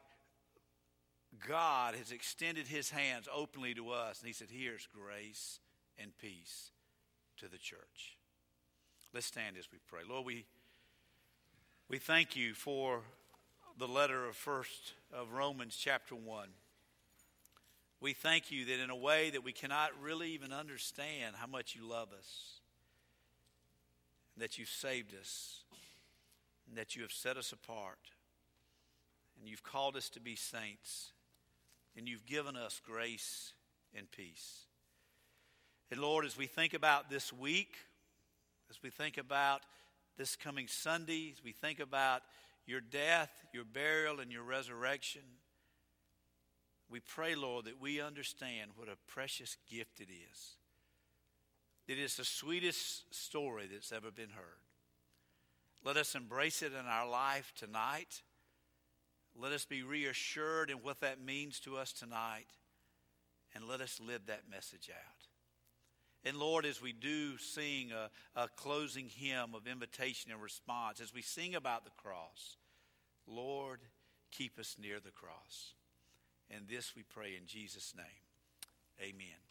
God 1.47 1.95
has 1.95 2.11
extended 2.11 2.67
his 2.67 2.91
hands 2.91 3.27
openly 3.33 3.73
to 3.73 3.89
us, 3.89 4.19
and 4.19 4.27
he 4.27 4.33
said, 4.33 4.47
Here's 4.51 4.87
grace 4.87 5.59
and 5.97 6.17
peace 6.17 6.71
to 7.37 7.49
the 7.49 7.57
church. 7.57 8.17
Let's 9.13 9.25
stand 9.25 9.57
as 9.57 9.67
we 9.71 9.79
pray. 9.87 10.01
Lord, 10.07 10.25
we, 10.25 10.45
we 11.89 11.97
thank 11.97 12.35
you 12.35 12.53
for 12.53 13.01
the 13.77 13.87
letter 13.87 14.27
of 14.27 14.35
first 14.35 14.93
of 15.11 15.33
Romans 15.33 15.75
chapter 15.75 16.15
1. 16.15 16.49
We 18.05 18.13
thank 18.13 18.51
you 18.51 18.65
that 18.65 18.83
in 18.83 18.91
a 18.91 18.95
way 18.95 19.31
that 19.31 19.43
we 19.43 19.51
cannot 19.51 19.89
really 19.99 20.29
even 20.33 20.53
understand 20.53 21.35
how 21.37 21.47
much 21.47 21.75
you 21.75 21.89
love 21.89 22.09
us, 22.15 22.59
that 24.37 24.59
you've 24.59 24.69
saved 24.69 25.15
us, 25.19 25.63
and 26.69 26.77
that 26.77 26.95
you 26.95 27.01
have 27.01 27.11
set 27.11 27.35
us 27.35 27.51
apart, 27.51 27.97
and 29.39 29.49
you've 29.49 29.63
called 29.63 29.95
us 29.95 30.07
to 30.09 30.19
be 30.19 30.35
saints, 30.35 31.13
and 31.97 32.07
you've 32.07 32.27
given 32.27 32.55
us 32.55 32.79
grace 32.85 33.53
and 33.97 34.05
peace. 34.11 34.65
And 35.89 35.99
Lord, 35.99 36.25
as 36.25 36.37
we 36.37 36.45
think 36.45 36.75
about 36.75 37.09
this 37.09 37.33
week, 37.33 37.73
as 38.69 38.77
we 38.83 38.91
think 38.91 39.17
about 39.17 39.61
this 40.15 40.35
coming 40.35 40.67
Sunday, 40.67 41.31
as 41.35 41.43
we 41.43 41.53
think 41.53 41.79
about 41.79 42.21
your 42.67 42.81
death, 42.81 43.31
your 43.51 43.65
burial, 43.65 44.19
and 44.19 44.31
your 44.31 44.43
resurrection, 44.43 45.23
we 46.89 46.99
pray, 46.99 47.35
Lord, 47.35 47.65
that 47.65 47.81
we 47.81 47.99
understand 47.99 48.71
what 48.75 48.87
a 48.87 48.97
precious 49.07 49.57
gift 49.69 49.99
it 49.99 50.09
is. 50.09 50.55
It 51.87 51.99
is 51.99 52.15
the 52.15 52.25
sweetest 52.25 53.13
story 53.13 53.67
that's 53.71 53.91
ever 53.91 54.11
been 54.11 54.29
heard. 54.29 54.65
Let 55.83 55.97
us 55.97 56.15
embrace 56.15 56.61
it 56.61 56.73
in 56.73 56.85
our 56.87 57.07
life 57.07 57.53
tonight. 57.55 58.23
Let 59.35 59.51
us 59.51 59.65
be 59.65 59.83
reassured 59.83 60.69
in 60.69 60.77
what 60.77 61.01
that 61.01 61.23
means 61.23 61.59
to 61.61 61.77
us 61.77 61.91
tonight. 61.91 62.47
And 63.53 63.67
let 63.67 63.81
us 63.81 63.99
live 63.99 64.25
that 64.25 64.49
message 64.49 64.89
out. 64.89 65.27
And 66.27 66.37
Lord, 66.37 66.65
as 66.65 66.81
we 66.81 66.91
do 66.91 67.37
sing 67.37 67.91
a, 67.91 68.09
a, 68.39 68.47
closing 68.47 69.09
hymn 69.09 69.53
of 69.53 69.67
invitation 69.67 70.31
and 70.31 70.41
response, 70.41 70.99
as 70.99 71.13
we 71.13 71.21
sing 71.21 71.53
about 71.53 71.85
the 71.85 71.91
cross, 71.91 72.57
Lord, 73.27 73.81
keep 74.31 74.57
us 74.57 74.75
near 74.81 74.99
the 74.99 75.11
cross. 75.11 75.75
And 76.49 76.67
this 76.67 76.95
we 76.95 77.03
pray 77.03 77.35
in 77.39 77.47
Jesus' 77.47 77.93
name. 77.95 78.05
Amen. 79.01 79.44